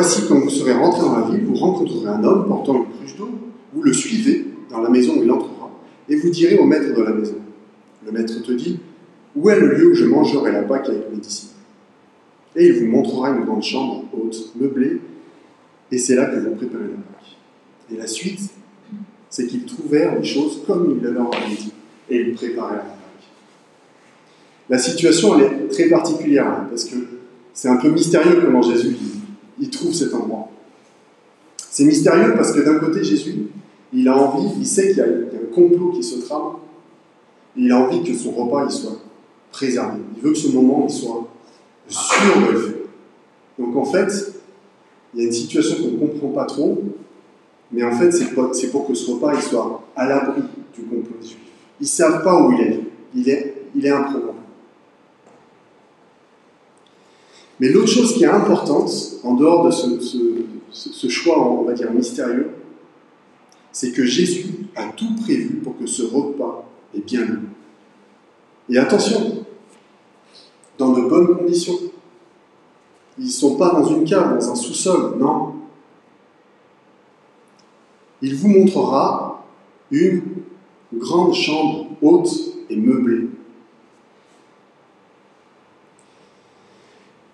Voici 0.00 0.28
quand 0.28 0.38
vous 0.38 0.48
serez 0.48 0.74
rentré 0.74 1.00
dans 1.00 1.18
la 1.18 1.28
ville, 1.28 1.44
vous 1.44 1.56
rencontrerez 1.56 2.08
un 2.08 2.22
homme 2.22 2.46
portant 2.46 2.76
une 2.76 2.84
cruche 2.84 3.16
d'eau, 3.16 3.30
vous 3.72 3.82
le 3.82 3.92
suivez 3.92 4.46
dans 4.70 4.80
la 4.80 4.90
maison 4.90 5.18
où 5.18 5.24
il 5.24 5.30
entrera, 5.32 5.72
et 6.08 6.14
vous 6.14 6.30
direz 6.30 6.56
au 6.56 6.66
maître 6.66 6.94
de 6.94 7.02
la 7.02 7.10
maison. 7.10 7.34
Le 8.06 8.12
maître 8.12 8.40
te 8.40 8.52
dit, 8.52 8.78
où 9.34 9.50
est 9.50 9.58
le 9.58 9.74
lieu 9.74 9.90
où 9.90 9.94
je 9.94 10.04
mangerai 10.04 10.52
la 10.52 10.62
Pâque 10.62 10.88
avec 10.88 11.10
mes 11.10 11.18
disciples? 11.18 11.54
Et 12.54 12.68
il 12.68 12.74
vous 12.74 12.86
montrera 12.86 13.30
une 13.30 13.44
grande 13.44 13.64
chambre 13.64 14.04
haute, 14.12 14.52
meublée, 14.54 15.00
et 15.90 15.98
c'est 15.98 16.14
là 16.14 16.26
que 16.26 16.38
vous 16.38 16.54
préparez 16.54 16.84
la 16.84 16.90
Pâque. 16.90 17.36
Et 17.92 17.96
la 17.96 18.06
suite, 18.06 18.52
c'est 19.28 19.48
qu'ils 19.48 19.64
trouvèrent 19.64 20.16
les 20.16 20.24
choses 20.24 20.62
comme 20.64 20.96
il 20.96 21.08
leur 21.08 21.34
avait 21.34 21.56
dit, 21.56 21.72
et 22.08 22.20
ils 22.20 22.34
préparèrent 22.34 22.76
la 22.76 22.82
Pâque. 22.82 23.26
La 24.70 24.78
situation, 24.78 25.36
elle 25.40 25.44
est 25.44 25.68
très 25.68 25.88
particulière, 25.88 26.46
hein, 26.46 26.66
parce 26.70 26.84
que 26.84 26.94
c'est 27.52 27.68
un 27.68 27.78
peu 27.78 27.90
mystérieux 27.90 28.40
comment 28.44 28.62
Jésus 28.62 28.96
il 29.60 29.70
trouve 29.70 29.92
cet 29.92 30.14
endroit. 30.14 30.48
C'est 31.70 31.84
mystérieux 31.84 32.34
parce 32.34 32.52
que 32.52 32.60
d'un 32.60 32.78
côté, 32.78 33.04
Jésus, 33.04 33.48
il 33.92 34.08
a 34.08 34.16
envie, 34.16 34.48
il 34.58 34.66
sait 34.66 34.88
qu'il 34.88 34.98
y, 34.98 35.00
a 35.00 35.04
un 35.04 35.54
complot 35.54 35.92
qui 35.92 36.02
se 36.02 36.20
trame, 36.20 36.54
et 37.56 37.62
il 37.62 37.72
a 37.72 37.78
envie 37.78 38.02
que 38.02 38.14
son 38.14 38.30
repas 38.32 38.64
il 38.64 38.70
soit 38.70 39.00
préservé. 39.50 39.98
Il 40.16 40.22
veut 40.22 40.32
que 40.32 40.38
ce 40.38 40.48
moment 40.48 40.86
il 40.88 40.94
soit 40.94 41.28
sûr 41.88 42.46
de 42.46 42.52
le 42.52 42.58
faire. 42.58 42.74
Donc 43.58 43.76
en 43.76 43.84
fait, 43.84 44.34
il 45.14 45.20
y 45.20 45.22
a 45.24 45.26
une 45.26 45.32
situation 45.32 45.76
qu'on 45.82 45.90
ne 45.92 46.10
comprend 46.10 46.28
pas 46.28 46.44
trop, 46.44 46.82
mais 47.72 47.82
en 47.82 47.92
fait, 47.92 48.10
c'est 48.12 48.32
pour, 48.70 48.86
que 48.86 48.94
ce 48.94 49.10
repas 49.10 49.34
il 49.34 49.42
soit 49.42 49.82
à 49.96 50.06
l'abri 50.06 50.42
du 50.74 50.82
complot 50.82 51.16
des 51.20 51.26
Juifs. 51.26 51.38
Ils 51.80 51.84
ne 51.84 51.88
savent 51.88 52.22
pas 52.22 52.42
où 52.42 52.52
il 52.52 52.60
est. 52.60 52.80
Il 53.14 53.28
est, 53.28 53.62
il 53.74 53.86
est 53.86 53.90
imprenable. 53.90 54.32
Mais 57.60 57.70
l'autre 57.70 57.88
chose 57.88 58.14
qui 58.14 58.24
est 58.24 58.28
importante, 58.28 58.90
en 59.24 59.34
dehors 59.34 59.64
de 59.64 59.70
ce, 59.70 61.08
choix, 61.08 61.38
on 61.38 61.64
va 61.64 61.72
dire, 61.72 61.92
mystérieux, 61.92 62.50
c'est 63.72 63.92
que 63.92 64.04
Jésus 64.04 64.46
a 64.76 64.86
tout 64.96 65.14
prévu 65.22 65.56
pour 65.56 65.76
que 65.76 65.86
ce 65.86 66.02
repas 66.02 66.68
ait 66.94 67.00
bien 67.00 67.24
lieu. 67.24 67.40
Et 68.68 68.78
attention, 68.78 69.44
dans 70.78 70.92
de 70.92 71.02
bonnes 71.02 71.36
conditions. 71.36 71.74
Ils 73.18 73.26
ne 73.26 73.30
sont 73.30 73.56
pas 73.56 73.72
dans 73.72 73.84
une 73.84 74.04
cave, 74.04 74.38
dans 74.38 74.52
un 74.52 74.54
sous-sol, 74.54 75.16
non. 75.18 75.54
Il 78.22 78.36
vous 78.36 78.48
montrera 78.48 79.44
une 79.90 80.22
grande 80.94 81.34
chambre 81.34 81.86
haute 82.00 82.30
et 82.70 82.76
meublée. 82.76 83.27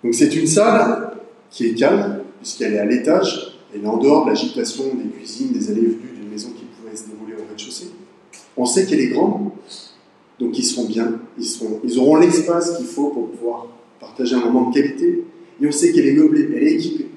Donc 0.05 0.13
c'est 0.13 0.35
une 0.35 0.45
salle 0.45 1.13
qui 1.49 1.65
est 1.65 1.73
calme, 1.73 2.19
puisqu'elle 2.39 2.75
est 2.75 2.77
à 2.77 2.85
l'étage, 2.85 3.57
elle 3.73 3.83
est 3.83 3.87
en 3.87 3.97
dehors 3.97 4.25
de 4.25 4.29
l'agitation 4.29 4.83
des 4.93 5.09
cuisines, 5.09 5.51
des 5.51 5.71
allées 5.71 5.81
et 5.81 5.85
venues 5.85 6.11
d'une 6.21 6.29
maison 6.29 6.49
qui 6.49 6.63
pourrait 6.65 6.95
se 6.95 7.05
dérouler 7.07 7.33
au 7.33 7.49
rez-de-chaussée. 7.49 7.87
On 8.55 8.67
sait 8.67 8.85
qu'elle 8.85 8.99
est 8.99 9.07
grande, 9.07 9.49
donc 10.39 10.59
ils 10.59 10.63
seront 10.63 10.85
bien, 10.85 11.19
ils, 11.39 11.47
ils 11.83 11.97
auront 11.97 12.17
l'espace 12.17 12.77
qu'il 12.77 12.85
faut 12.85 13.07
pour 13.07 13.31
pouvoir 13.31 13.65
partager 13.99 14.35
un 14.35 14.41
moment 14.45 14.69
de 14.69 14.75
qualité, 14.75 15.23
et 15.59 15.67
on 15.67 15.71
sait 15.71 15.91
qu'elle 15.91 16.05
est 16.05 16.13
meublée, 16.13 16.49
elle 16.55 16.67
est 16.67 16.73
équipée. 16.73 17.07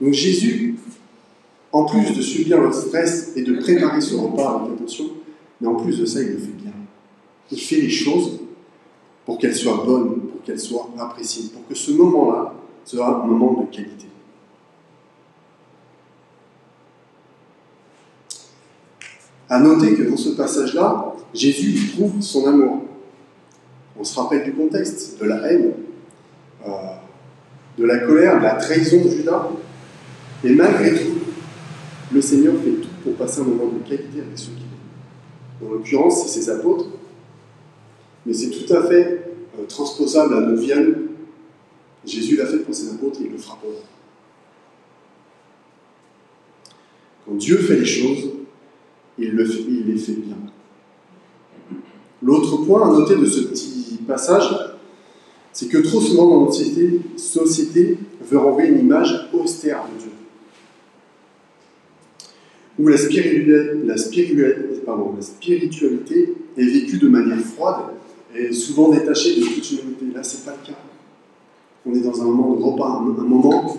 Donc 0.00 0.14
Jésus, 0.14 0.76
en 1.70 1.84
plus 1.84 2.16
de 2.16 2.22
subir 2.22 2.62
le 2.62 2.72
stress 2.72 3.32
et 3.36 3.42
de 3.42 3.60
préparer 3.60 4.00
ce 4.00 4.14
repas 4.14 4.62
avec 4.62 4.78
attention, 4.78 5.10
mais 5.60 5.68
en 5.68 5.74
plus 5.74 5.98
de 5.98 6.06
ça, 6.06 6.22
il 6.22 6.28
le 6.28 6.38
fait 6.38 6.62
bien. 6.62 6.72
Il 7.50 7.60
fait 7.60 7.82
les 7.82 7.90
choses 7.90 8.38
pour 9.26 9.36
qu'elles 9.36 9.54
soient 9.54 9.84
bonnes, 9.84 10.11
pour 10.42 10.46
qu'elles 10.46 10.60
soient 10.60 10.88
appréciées, 10.98 11.50
pour 11.50 11.66
que 11.68 11.74
ce 11.74 11.92
moment-là 11.92 12.52
soit 12.84 13.06
un 13.06 13.26
moment 13.26 13.62
de 13.62 13.74
qualité. 13.74 14.06
À 19.48 19.60
noter 19.60 19.94
que 19.94 20.02
dans 20.02 20.16
ce 20.16 20.30
passage-là, 20.30 21.14
Jésus 21.32 21.92
trouve 21.92 22.20
son 22.20 22.46
amour. 22.46 22.82
On 23.98 24.02
se 24.02 24.18
rappelle 24.18 24.44
du 24.44 24.52
contexte, 24.52 25.20
de 25.20 25.26
la 25.26 25.36
haine, 25.48 25.74
euh, 26.66 26.70
de 27.78 27.84
la 27.84 27.98
colère, 27.98 28.38
de 28.38 28.42
la 28.42 28.54
trahison 28.54 29.04
de 29.04 29.10
Judas. 29.10 29.48
Et 30.42 30.54
malgré 30.54 30.92
tout, 30.94 31.18
le 32.12 32.20
Seigneur 32.20 32.54
fait 32.64 32.70
tout 32.70 32.88
pour 33.04 33.14
passer 33.14 33.42
un 33.42 33.44
moment 33.44 33.70
de 33.70 33.88
qualité 33.88 34.20
avec 34.20 34.36
ceux 34.36 34.52
qui 34.52 34.62
l'aiment. 34.62 35.70
En 35.70 35.74
l'occurrence, 35.74 36.22
c'est 36.26 36.40
ses 36.40 36.50
apôtres, 36.50 36.86
mais 38.26 38.32
c'est 38.32 38.50
tout 38.50 38.72
à 38.74 38.82
fait 38.86 39.21
à 40.16 40.26
nos 40.26 40.56
vies 40.56 40.72
Jésus 42.04 42.36
l'a 42.36 42.46
fait 42.46 42.58
pour 42.58 42.74
ses 42.74 42.90
apôtres 42.90 43.20
et 43.20 43.26
il 43.26 43.32
le 43.32 43.38
fera 43.38 43.56
pour. 43.60 43.70
Quand 47.24 47.34
Dieu 47.34 47.58
fait 47.58 47.76
les 47.76 47.86
choses, 47.86 48.30
il, 49.18 49.36
les 49.36 49.96
fait 49.96 50.12
bien. 50.12 50.36
L'autre 52.22 52.56
point 52.64 52.88
à 52.88 52.92
noter 52.92 53.16
de 53.16 53.24
ce 53.24 53.42
petit 53.42 54.00
passage, 54.06 54.52
c'est 55.52 55.68
que 55.68 55.78
trop 55.78 56.00
souvent 56.00 56.28
dans 56.28 56.40
notre 56.40 56.54
société, 56.54 57.00
société 57.16 57.98
veut 58.28 58.38
renvoyer 58.38 58.70
une 58.70 58.80
image 58.80 59.28
austère 59.32 59.84
de 59.84 59.98
Dieu. 60.00 60.10
Où 62.78 62.88
la 62.88 62.96
spiritualité 65.22 66.34
est 66.56 66.64
vécue 66.64 66.98
de 66.98 67.08
manière 67.08 67.38
froide 67.38 67.84
et 68.34 68.52
souvent 68.52 68.90
détaché 68.90 69.36
de 69.36 69.44
toute 69.44 69.70
humanité. 69.70 70.06
Là, 70.14 70.22
c'est 70.22 70.44
pas 70.44 70.52
le 70.52 70.66
cas. 70.66 70.78
On 71.84 71.94
est 71.94 72.00
dans 72.00 72.20
un 72.22 72.24
moment 72.24 72.54
de 72.54 72.62
repas, 72.62 72.88
un, 72.88 73.00
moment 73.00 73.76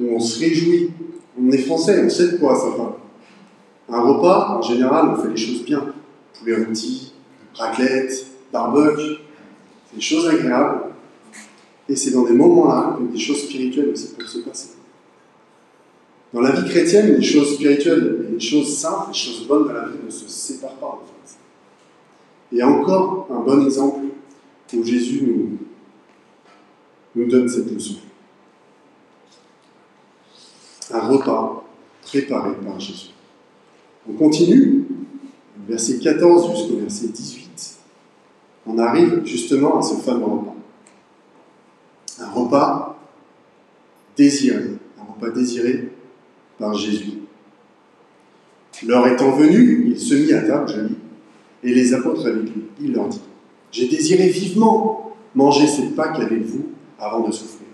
où 0.00 0.04
on 0.04 0.20
se 0.20 0.40
réjouit. 0.40 0.90
On 1.40 1.50
est 1.50 1.58
français, 1.58 2.02
on 2.04 2.10
sait 2.10 2.32
de 2.32 2.36
quoi 2.38 2.54
ça 2.54 2.70
va. 2.76 2.98
Un 3.88 4.00
repas, 4.00 4.58
en 4.58 4.62
général, 4.62 5.10
on 5.10 5.22
fait 5.22 5.30
les 5.30 5.36
choses 5.36 5.64
bien. 5.64 5.84
Poulet 6.38 6.64
rôti, 6.64 7.12
raclette, 7.54 8.26
barbecue, 8.52 9.18
des 9.94 10.00
choses 10.00 10.28
agréables. 10.28 10.80
Et 11.88 11.96
c'est 11.96 12.12
dans 12.12 12.24
des 12.24 12.32
moments-là 12.32 12.96
que 12.98 13.12
des 13.12 13.18
choses 13.18 13.42
spirituelles 13.42 13.90
aussi 13.90 14.14
peuvent 14.14 14.26
se 14.26 14.38
passer. 14.38 14.70
Dans 16.32 16.40
la 16.40 16.52
vie 16.52 16.68
chrétienne, 16.68 17.16
les 17.16 17.22
choses 17.22 17.54
spirituelles 17.54 18.28
les 18.32 18.40
choses 18.40 18.76
simples, 18.78 19.08
les 19.08 19.18
choses 19.18 19.46
bonnes 19.46 19.66
dans 19.66 19.74
la 19.74 19.86
vie 19.86 19.98
ne 20.04 20.10
se 20.10 20.28
séparent 20.28 20.76
pas. 20.76 21.02
Et 22.54 22.62
encore 22.62 23.28
un 23.30 23.40
bon 23.40 23.64
exemple 23.64 24.04
où 24.74 24.84
Jésus 24.84 25.26
nous, 27.14 27.26
donne 27.26 27.48
cette 27.48 27.70
leçon. 27.70 27.96
Un 30.90 31.00
repas 31.00 31.64
préparé 32.02 32.52
par 32.64 32.78
Jésus. 32.78 33.10
On 34.08 34.12
continue, 34.14 34.84
verset 35.66 35.98
14 35.98 36.50
jusqu'au 36.50 36.78
verset 36.78 37.08
18. 37.08 37.78
On 38.66 38.78
arrive 38.78 39.24
justement 39.24 39.78
à 39.78 39.82
ce 39.82 39.94
fameux 39.96 40.24
repas. 40.24 40.54
Un 42.18 42.30
repas 42.30 42.98
désiré, 44.16 44.76
un 44.98 45.12
repas 45.12 45.30
désiré 45.30 45.90
par 46.58 46.74
Jésus. 46.74 47.22
L'heure 48.86 49.06
étant 49.06 49.30
venue, 49.30 49.86
il 49.90 50.00
se 50.00 50.14
mit 50.14 50.32
à 50.32 50.42
table, 50.42 50.68
je 50.68 51.01
et 51.62 51.74
les 51.74 51.94
apôtres 51.94 52.26
avec 52.26 52.42
lui. 52.42 52.64
Il 52.80 52.92
leur 52.92 53.08
dit 53.08 53.20
J'ai 53.70 53.88
désiré 53.88 54.28
vivement 54.28 55.14
manger 55.34 55.66
cette 55.66 55.94
Pâque 55.94 56.20
avec 56.20 56.42
vous 56.42 56.66
avant 56.98 57.26
de 57.26 57.32
souffrir. 57.32 57.66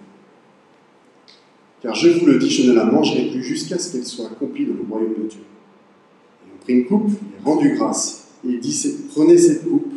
Car 1.80 1.94
je 1.94 2.08
vous 2.08 2.26
le 2.26 2.38
dis, 2.38 2.50
je 2.50 2.70
ne 2.70 2.74
la 2.74 2.84
mangerai 2.84 3.30
plus 3.30 3.42
jusqu'à 3.42 3.78
ce 3.78 3.92
qu'elle 3.92 4.04
soit 4.04 4.26
accomplie 4.26 4.66
dans 4.66 4.74
le 4.74 4.84
royaume 4.88 5.14
de 5.14 5.28
Dieu. 5.28 5.40
Et 5.40 6.50
on 6.52 6.62
prit 6.62 6.72
une 6.74 6.86
coupe, 6.86 7.10
il 7.10 7.44
rendu 7.44 7.74
grâce, 7.74 8.28
et 8.44 8.50
il 8.50 8.60
dit 8.60 8.96
Prenez 9.14 9.38
cette 9.38 9.68
coupe 9.68 9.92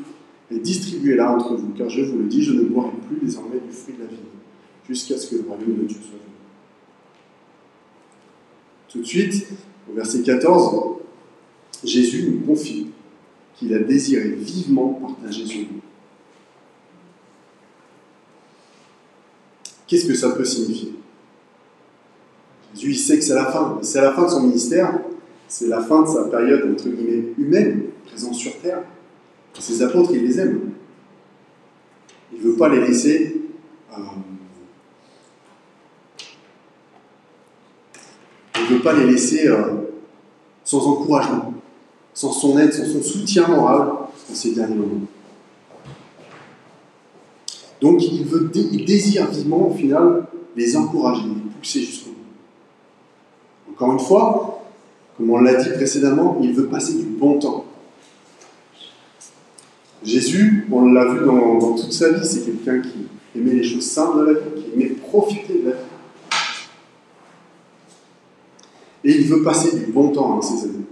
et 0.51 0.59
distribuez-la 0.59 1.31
entre 1.31 1.55
vous, 1.55 1.69
car 1.77 1.89
je 1.89 2.01
vous 2.01 2.19
le 2.19 2.25
dis, 2.25 2.43
je 2.43 2.53
ne 2.53 2.63
boirai 2.63 2.91
plus 3.07 3.25
désormais 3.25 3.59
du 3.65 3.73
fruit 3.73 3.95
de 3.95 4.03
la 4.03 4.09
vie, 4.09 4.17
jusqu'à 4.87 5.17
ce 5.17 5.29
que 5.29 5.35
le 5.35 5.47
royaume 5.47 5.77
de 5.77 5.85
Dieu 5.85 5.97
soit 5.97 6.19
venu. 6.19 6.35
Tout 8.89 8.99
de 8.99 9.05
suite, 9.05 9.47
au 9.89 9.95
verset 9.95 10.21
14, 10.21 10.97
Jésus 11.85 12.29
nous 12.29 12.45
confie 12.45 12.87
qu'il 13.61 13.73
a 13.75 13.79
désiré 13.79 14.29
vivement 14.29 14.89
partager 14.93 15.45
son 15.45 15.59
goût. 15.59 15.81
Qu'est-ce 19.85 20.07
que 20.07 20.15
ça 20.15 20.31
peut 20.31 20.43
signifier? 20.43 20.93
Jésus, 22.73 22.91
il 22.91 22.97
sait 22.97 23.17
que 23.19 23.23
c'est 23.23 23.35
la 23.35 23.45
fin. 23.45 23.77
C'est 23.83 24.01
la 24.01 24.13
fin 24.13 24.23
de 24.23 24.29
son 24.29 24.43
ministère, 24.43 24.99
c'est 25.47 25.67
la 25.67 25.81
fin 25.81 26.01
de 26.01 26.07
sa 26.07 26.23
période, 26.23 26.71
entre 26.73 26.89
guillemets, 26.89 27.33
humaine, 27.37 27.83
présente 28.07 28.33
sur 28.33 28.57
terre. 28.59 28.81
Ses 29.59 29.83
apôtres, 29.83 30.11
il 30.15 30.23
les 30.23 30.39
aime. 30.39 30.71
Il 32.33 32.39
ne 32.39 32.43
veut 32.51 32.55
pas 32.55 32.69
les 32.69 32.79
laisser 32.79 33.41
euh, 33.91 34.01
il 38.55 38.61
ne 38.63 38.77
veut 38.77 38.81
pas 38.81 38.93
les 38.93 39.05
laisser 39.05 39.49
euh, 39.49 39.81
sans 40.63 40.87
encouragement 40.87 41.53
sans 42.21 42.31
son 42.31 42.59
aide, 42.59 42.71
sans 42.71 42.85
son 42.85 43.01
soutien 43.01 43.47
moral 43.47 43.87
dans 44.29 44.35
ces 44.35 44.51
derniers 44.51 44.75
moments. 44.75 45.07
Donc 47.81 48.03
il, 48.03 48.25
veut, 48.25 48.51
il 48.53 48.85
désire 48.85 49.31
vivement, 49.31 49.69
au 49.69 49.73
final, 49.73 50.27
les 50.55 50.77
encourager, 50.77 51.23
les 51.23 51.51
pousser 51.59 51.79
jusqu'au 51.79 52.11
bout. 52.11 53.71
Encore 53.71 53.93
une 53.93 53.99
fois, 53.99 54.63
comme 55.17 55.31
on 55.31 55.39
l'a 55.39 55.55
dit 55.55 55.69
précédemment, 55.69 56.37
il 56.43 56.53
veut 56.53 56.67
passer 56.67 56.93
du 56.93 57.05
bon 57.05 57.39
temps. 57.39 57.65
Jésus, 60.03 60.67
on 60.71 60.93
l'a 60.93 61.05
vu 61.05 61.25
dans, 61.25 61.73
toute 61.73 61.91
sa 61.91 62.11
vie, 62.11 62.23
c'est 62.23 62.45
quelqu'un 62.45 62.81
qui 62.81 63.07
aimait 63.35 63.53
les 63.53 63.63
choses 63.63 63.85
simples 63.85 64.19
de 64.19 64.25
la 64.25 64.33
vie, 64.33 64.61
qui 64.61 64.73
aimait 64.75 64.89
profiter 64.89 65.53
de 65.55 65.69
la 65.69 65.75
vie. 65.75 65.81
Et 69.05 69.21
il 69.21 69.27
veut 69.27 69.41
passer 69.41 69.75
du 69.75 69.91
bon 69.91 70.11
temps 70.11 70.33
avec 70.33 70.43
ses 70.43 70.65
amis. 70.65 70.85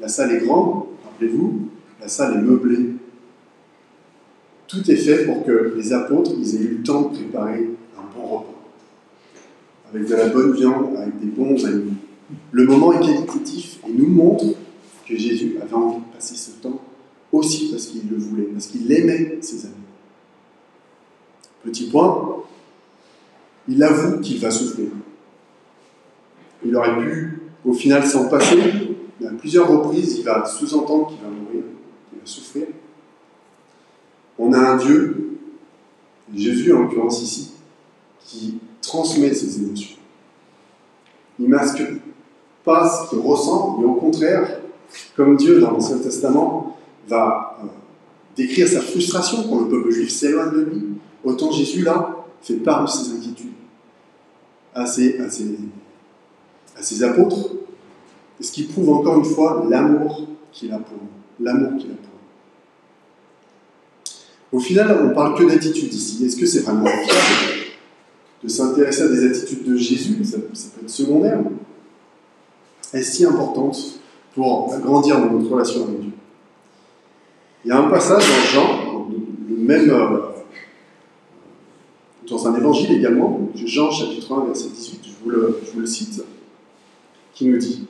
La 0.00 0.08
salle 0.08 0.32
est 0.32 0.44
grande, 0.44 0.84
rappelez-vous, 1.04 1.68
la 2.00 2.08
salle 2.08 2.38
est 2.38 2.42
meublée. 2.42 2.94
Tout 4.66 4.90
est 4.90 4.96
fait 4.96 5.26
pour 5.26 5.44
que 5.44 5.74
les 5.76 5.92
apôtres 5.92 6.32
ils 6.38 6.56
aient 6.56 6.64
eu 6.64 6.76
le 6.78 6.82
temps 6.82 7.02
de 7.02 7.16
préparer 7.16 7.70
un 7.98 8.16
bon 8.16 8.26
repas. 8.26 8.54
Avec 9.92 10.06
de 10.06 10.14
la 10.14 10.28
bonne 10.28 10.52
viande, 10.52 10.96
avec 10.96 11.18
des 11.18 11.26
bons 11.26 11.64
amis. 11.66 11.94
Le 12.52 12.64
moment 12.64 12.92
est 12.92 13.00
qualitatif 13.04 13.80
et 13.86 13.92
nous 13.92 14.06
montre 14.06 14.44
que 15.06 15.16
Jésus 15.16 15.56
avait 15.60 15.74
envie 15.74 15.98
de 15.98 16.14
passer 16.14 16.36
ce 16.36 16.52
temps 16.62 16.80
aussi 17.32 17.70
parce 17.70 17.86
qu'il 17.86 18.08
le 18.08 18.16
voulait, 18.16 18.44
parce 18.44 18.68
qu'il 18.68 18.90
aimait 18.92 19.38
ses 19.40 19.66
amis. 19.66 19.74
Petit 21.64 21.88
point, 21.90 22.36
il 23.68 23.82
avoue 23.82 24.20
qu'il 24.20 24.38
va 24.40 24.50
souffrir. 24.50 24.88
Il 26.64 26.74
aurait 26.76 26.98
pu, 26.98 27.40
au 27.64 27.72
final, 27.72 28.06
s'en 28.06 28.28
passer, 28.28 28.58
à 29.30 29.34
plusieurs 29.34 29.68
reprises, 29.68 30.18
il 30.18 30.24
va 30.24 30.44
sous-entendre 30.44 31.08
qu'il 31.08 31.18
va 31.18 31.28
mourir, 31.28 31.62
qu'il 32.10 32.18
va 32.18 32.26
souffrir. 32.26 32.66
On 34.38 34.52
a 34.52 34.58
un 34.58 34.76
Dieu, 34.76 35.38
Jésus 36.34 36.72
en 36.72 36.80
l'occurrence 36.80 37.22
ici, 37.22 37.52
qui 38.24 38.58
transmet 38.80 39.34
ses 39.34 39.58
émotions. 39.58 39.96
Il 41.38 41.48
masque 41.48 41.82
pas 42.64 42.88
ce 42.88 43.10
qu'il 43.10 43.18
ressent, 43.20 43.78
mais 43.78 43.86
au 43.86 43.94
contraire, 43.94 44.60
comme 45.16 45.36
Dieu 45.36 45.60
dans 45.60 45.70
l'Ancien 45.70 45.98
Testament 45.98 46.76
va 47.08 47.58
euh, 47.62 47.66
décrire 48.36 48.68
sa 48.68 48.80
frustration 48.80 49.44
quand 49.48 49.60
le 49.60 49.68
peuple 49.68 49.90
juif 49.90 50.10
s'éloigne 50.10 50.52
de 50.52 50.60
lui, 50.60 50.82
autant 51.24 51.50
Jésus 51.50 51.82
là 51.82 52.16
fait 52.42 52.54
part 52.54 52.84
de 52.84 52.90
ses 52.90 53.12
inquiétudes 53.12 53.50
à 54.74 54.86
ses, 54.86 55.18
apôtres, 57.02 57.50
ce 58.40 58.52
qui 58.52 58.64
prouve 58.64 58.90
encore 58.90 59.18
une 59.18 59.24
fois 59.24 59.66
l'amour 59.68 60.26
qu'il 60.52 60.72
a 60.72 60.78
pour 60.78 60.96
nous. 60.96 61.44
L'amour 61.44 61.78
qu'il 61.78 61.90
a 61.90 61.94
pour 61.94 62.10
nous. 64.52 64.58
Au 64.58 64.60
final, 64.60 64.98
on 65.00 65.08
ne 65.08 65.14
parle 65.14 65.38
que 65.38 65.44
d'attitude 65.44 65.92
ici. 65.92 66.24
Est-ce 66.24 66.36
que 66.36 66.46
c'est 66.46 66.60
vraiment 66.60 66.86
fiable 66.86 67.70
de 68.42 68.48
s'intéresser 68.48 69.02
à 69.02 69.08
des 69.08 69.26
attitudes 69.26 69.64
de 69.64 69.76
Jésus? 69.76 70.24
Ça, 70.24 70.38
peut 70.38 70.52
être 70.82 70.90
secondaire. 70.90 71.40
Est-ce 72.92 73.16
si 73.16 73.24
importante 73.24 74.00
pour 74.34 74.76
grandir 74.80 75.20
dans 75.20 75.30
notre 75.30 75.50
relation 75.50 75.84
avec 75.84 76.00
Dieu? 76.00 76.12
Il 77.64 77.68
y 77.68 77.72
a 77.72 77.78
un 77.78 77.90
passage 77.90 78.24
dans 78.26 78.44
Jean, 78.52 79.08
le 79.48 79.56
même, 79.56 79.90
euh, 79.90 80.18
dans 82.28 82.48
un 82.48 82.56
évangile 82.56 82.92
également, 82.92 83.50
Jean 83.54 83.90
chapitre 83.90 84.32
1, 84.32 84.46
verset 84.46 84.70
18, 84.70 85.00
je 85.04 85.10
vous 85.22 85.30
le, 85.30 85.60
je 85.62 85.70
vous 85.72 85.80
le 85.80 85.86
cite 85.86 86.24
qui 87.34 87.46
nous 87.46 87.58
dit 87.58 87.86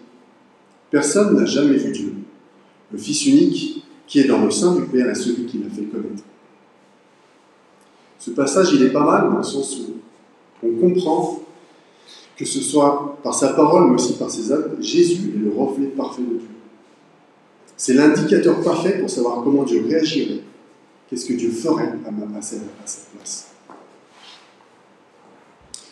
Personne 0.91 1.37
n'a 1.37 1.47
jamais 1.47 1.77
vu 1.77 1.93
Dieu. 1.93 2.15
Le 2.93 2.99
Fils 2.99 3.27
unique 3.27 3.85
qui 4.07 4.21
est 4.21 4.25
dans 4.25 4.45
le 4.45 4.51
sein 4.51 4.75
du 4.75 4.83
Père 4.83 5.09
est 5.09 5.15
celui 5.15 5.47
qui 5.47 5.59
l'a 5.59 5.71
fait 5.71 5.85
connaître. 5.85 6.25
Ce 8.19 8.31
passage, 8.31 8.73
il 8.73 8.83
est 8.83 8.91
pas 8.91 9.05
mal 9.05 9.31
dans 9.31 9.39
le 9.39 9.43
sens 9.43 9.79
où 9.79 10.67
on 10.67 10.81
comprend 10.81 11.41
que 12.37 12.45
ce 12.45 12.61
soit 12.61 13.19
par 13.23 13.35
sa 13.35 13.53
parole, 13.53 13.89
mais 13.89 13.95
aussi 13.95 14.15
par 14.15 14.31
ses 14.31 14.51
actes, 14.51 14.81
Jésus 14.81 15.33
est 15.35 15.39
le 15.39 15.53
reflet 15.57 15.87
parfait 15.87 16.23
de 16.23 16.39
Dieu. 16.39 16.49
C'est 17.77 17.95
l'indicateur 17.95 18.61
parfait 18.63 18.99
pour 18.99 19.09
savoir 19.09 19.43
comment 19.45 19.63
Dieu 19.63 19.85
réagirait, 19.87 20.41
qu'est-ce 21.09 21.27
que 21.27 21.35
Dieu 21.35 21.51
ferait 21.51 21.93
à, 22.05 22.43
sa 22.43 22.57
place? 23.17 23.53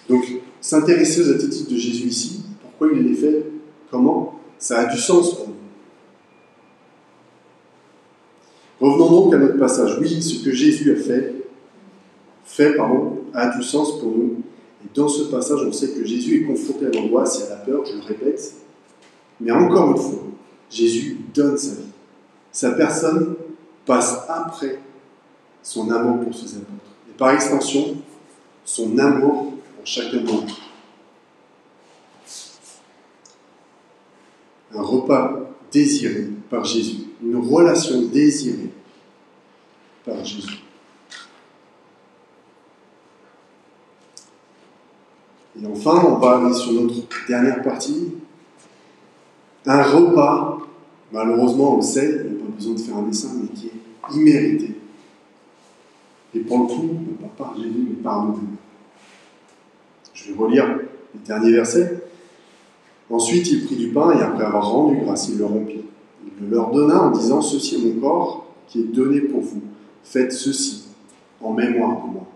Donc, 0.09 0.25
s'intéresser 0.61 1.23
aux 1.23 1.35
attitudes 1.35 1.69
de 1.69 1.77
Jésus 1.77 2.07
ici, 2.09 2.41
pourquoi 2.63 2.89
il 2.97 3.07
les 3.07 3.15
fait 3.15 3.47
Comment? 3.91 4.39
Ça 4.59 4.81
a 4.81 4.85
du 4.87 4.99
sens 4.99 5.35
pour 5.35 5.49
nous. 5.49 5.55
Revenons 8.81 9.11
donc 9.11 9.35
à 9.35 9.39
notre 9.39 9.59
passage. 9.59 9.99
Oui, 10.01 10.23
ce 10.23 10.45
que 10.45 10.53
Jésus 10.53 10.93
a 10.93 10.97
fait, 10.97 11.35
fait 12.45 12.77
pardon, 12.77 13.19
a 13.35 13.57
du 13.57 13.63
sens 13.63 13.99
pour 14.01 14.11
nous. 14.11 14.43
Et 14.85 14.89
dans 14.95 15.09
ce 15.09 15.25
passage, 15.25 15.61
on 15.67 15.73
sait 15.73 15.91
que 15.91 16.05
Jésus 16.05 16.43
est 16.43 16.47
confronté 16.47 16.87
à 16.87 16.91
l'angoisse 16.91 17.41
et 17.41 17.47
à 17.47 17.51
la 17.51 17.57
peur, 17.57 17.85
je 17.85 17.95
le 17.95 18.03
répète. 18.03 18.55
Mais 19.41 19.51
encore 19.51 19.93
une 19.93 19.97
fois, 19.97 20.23
Jésus 20.71 21.19
donne 21.35 21.57
sa 21.57 21.75
vie. 21.75 21.89
Sa 22.53 22.71
personne 22.73 23.35
passe 23.85 24.25
après 24.29 24.79
son 25.63 25.91
amour 25.91 26.25
pour 26.25 26.35
ses 26.35 26.57
apôtres. 26.57 26.73
Et 27.09 27.17
par 27.17 27.31
extension, 27.31 27.97
son 28.65 28.97
amour 28.99 29.53
pour 29.77 29.87
chacun 29.87 30.19
d'entre 30.19 30.47
nous. 30.47 30.68
Un 34.75 34.83
repas 34.83 35.41
désiré 35.73 36.29
par 36.51 36.65
Jésus, 36.65 37.05
une 37.23 37.37
relation 37.37 38.03
désirée 38.03 38.71
par 40.05 40.25
Jésus. 40.25 40.63
Et 45.61 45.67
enfin, 45.67 46.03
on 46.07 46.19
va 46.19 46.37
aller 46.37 46.55
sur 46.55 46.73
notre 46.73 46.95
dernière 47.27 47.63
partie. 47.63 48.15
Un 49.67 49.83
repas, 49.83 50.59
malheureusement, 51.13 51.75
on 51.75 51.77
le 51.79 51.83
sait, 51.83 52.25
il 52.25 52.33
n'y 52.33 52.41
a 52.41 52.45
pas 52.45 52.51
besoin 52.55 52.75
de 52.75 52.81
faire 52.81 52.97
un 52.97 53.03
dessin, 53.03 53.31
mais 53.41 53.49
qui 53.49 53.67
est 53.67 54.15
immérité. 54.15 54.75
Et 56.35 56.41
pour 56.41 56.59
le 56.59 56.67
coup, 56.67 56.89
pas 57.21 57.45
par 57.45 57.57
Jésus, 57.57 57.87
mais 57.89 58.03
par 58.03 58.25
nous 58.25 58.39
Je 60.15 60.29
vais 60.29 60.39
relire 60.39 60.67
le 60.69 60.87
dernier 61.27 61.53
verset. 61.53 62.08
Ensuite, 63.11 63.51
il 63.51 63.65
prit 63.65 63.77
du 63.77 63.89
pain 63.89 64.19
et 64.19 64.23
après 64.23 64.45
avoir 64.45 64.71
rendu 64.71 65.01
grâce, 65.03 65.29
il 65.29 65.39
le 65.39 65.47
rompit. 65.47 65.85
Il 66.27 66.45
le 66.45 66.55
leur 66.55 66.71
donna 66.71 67.03
en 67.05 67.11
disant 67.11 67.41
Ceci 67.41 67.77
est 67.77 67.95
mon 67.95 68.01
corps 68.01 68.47
qui 68.67 68.81
est 68.81 68.85
donné 68.95 69.21
pour 69.21 69.41
vous. 69.41 69.63
Faites 70.05 70.33
ceci 70.33 70.85
en 71.41 71.53
mémoire 71.53 72.07
de 72.07 72.13
moi. 72.13 72.27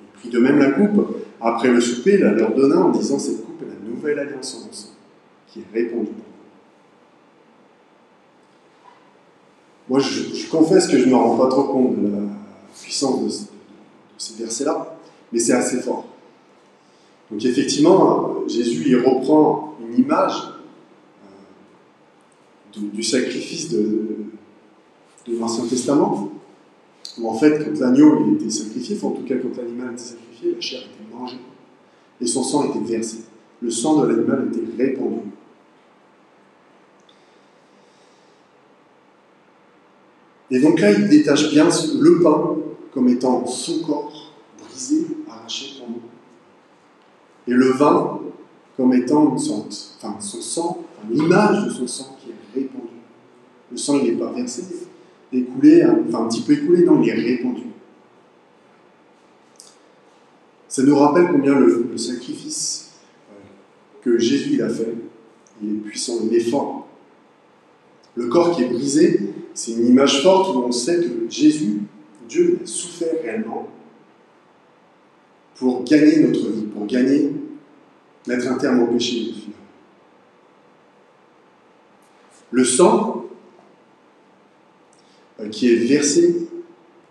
Il 0.00 0.20
prit 0.20 0.28
de 0.28 0.38
même 0.38 0.58
la 0.58 0.70
coupe. 0.72 1.16
Après 1.40 1.68
le 1.68 1.80
souper, 1.80 2.14
il 2.14 2.20
la 2.20 2.32
leur 2.32 2.54
donna 2.54 2.76
en 2.76 2.90
disant 2.90 3.18
Cette 3.18 3.44
coupe 3.44 3.62
est 3.62 3.66
la 3.66 3.90
nouvelle 3.90 4.18
alliance 4.18 4.54
en 4.60 4.66
mon 4.66 4.72
qui 5.46 5.60
est 5.60 5.64
répandue 5.72 6.06
pour 6.06 6.14
vous. 6.16 6.34
Moi, 9.88 10.00
je, 10.00 10.48
confesse 10.50 10.88
que 10.88 10.98
je 10.98 11.04
ne 11.04 11.10
me 11.10 11.16
rends 11.16 11.36
pas 11.36 11.48
trop 11.48 11.64
compte 11.64 12.00
de 12.00 12.08
la 12.08 12.22
puissance 12.80 13.20
de, 13.20 13.26
de 13.28 13.32
ces 14.18 14.42
versets-là, 14.42 14.96
mais 15.32 15.38
c'est 15.38 15.52
assez 15.52 15.80
fort. 15.80 16.06
Donc 17.30 17.44
effectivement, 17.44 18.33
Jésus 18.48 18.82
il 18.86 18.96
reprend 18.96 19.76
une 19.80 19.98
image 19.98 20.52
euh, 22.76 22.80
du, 22.92 23.02
sacrifice 23.02 23.70
de, 23.70 24.16
l'Ancien 25.28 25.66
Testament, 25.66 26.30
où 27.18 27.28
en 27.28 27.34
fait, 27.34 27.64
quand 27.64 27.80
l'agneau 27.80 28.34
était 28.34 28.50
sacrifié, 28.50 28.96
enfin, 28.96 29.08
en 29.08 29.12
tout 29.12 29.24
cas 29.24 29.36
quand 29.36 29.56
l'animal 29.56 29.92
était 29.92 30.02
sacrifié, 30.02 30.54
la 30.54 30.60
chair 30.60 30.80
était 30.80 31.16
mangée 31.16 31.38
et 32.20 32.26
son 32.26 32.42
sang 32.42 32.64
était 32.64 32.92
versé. 32.92 33.18
Le 33.60 33.70
sang 33.70 34.02
de 34.02 34.08
l'animal 34.08 34.48
était 34.52 34.82
répandu. 34.82 35.20
Et 40.50 40.60
donc 40.60 40.78
là, 40.78 40.92
il 40.92 41.08
détache 41.08 41.50
bien 41.50 41.68
le 41.98 42.22
pain 42.22 42.56
comme 42.92 43.08
étant 43.08 43.46
son 43.46 43.80
corps 43.80 44.32
brisé, 44.60 45.06
arraché 45.28 45.78
pour 45.78 45.88
nous 45.88 46.00
et 47.46 47.52
le 47.52 47.70
vin 47.72 48.20
comme 48.76 48.92
étant 48.94 49.36
son, 49.38 49.68
sang, 49.70 50.84
l'image 51.10 51.66
de 51.66 51.70
son 51.70 51.86
sang 51.86 52.16
qui 52.20 52.30
est 52.30 52.62
répandu. 52.62 52.88
Le 53.70 53.76
sang, 53.76 53.98
il 53.98 54.12
n'est 54.12 54.18
pas 54.18 54.32
versé, 54.32 54.62
écoulé, 55.32 55.84
enfin 56.08 56.24
un 56.24 56.28
petit 56.28 56.42
peu 56.42 56.52
écoulé, 56.54 56.84
non, 56.84 57.02
il 57.02 57.08
est 57.08 57.12
répandu. 57.12 57.62
Ça 60.68 60.82
nous 60.82 60.96
rappelle 60.96 61.28
combien 61.30 61.58
le, 61.58 61.96
sacrifice 61.96 62.90
que 64.02 64.18
Jésus 64.18 64.60
a 64.60 64.68
fait, 64.68 64.94
il 65.62 65.70
est 65.70 65.78
puissant, 65.78 66.14
il 66.24 66.36
est 66.36 66.50
fort. 66.50 66.88
Le 68.16 68.26
corps 68.26 68.56
qui 68.56 68.64
est 68.64 68.68
brisé, 68.68 69.20
c'est 69.54 69.72
une 69.72 69.86
image 69.86 70.22
forte 70.22 70.54
où 70.54 70.58
on 70.58 70.72
sait 70.72 70.96
que 70.96 71.30
Jésus, 71.30 71.82
Dieu, 72.28 72.58
a 72.62 72.66
souffert 72.66 73.14
réellement 73.22 73.68
pour 75.54 75.84
gagner 75.84 76.18
notre 76.20 76.50
vie, 76.50 76.62
pour 76.62 76.86
gagner, 76.86 77.30
mettre 78.26 78.48
un 78.48 78.54
terme 78.54 78.82
au 78.82 78.86
péché. 78.86 79.34
Le 82.50 82.64
sang 82.64 83.24
euh, 85.40 85.48
qui 85.48 85.72
est 85.72 85.76
versé, 85.76 86.48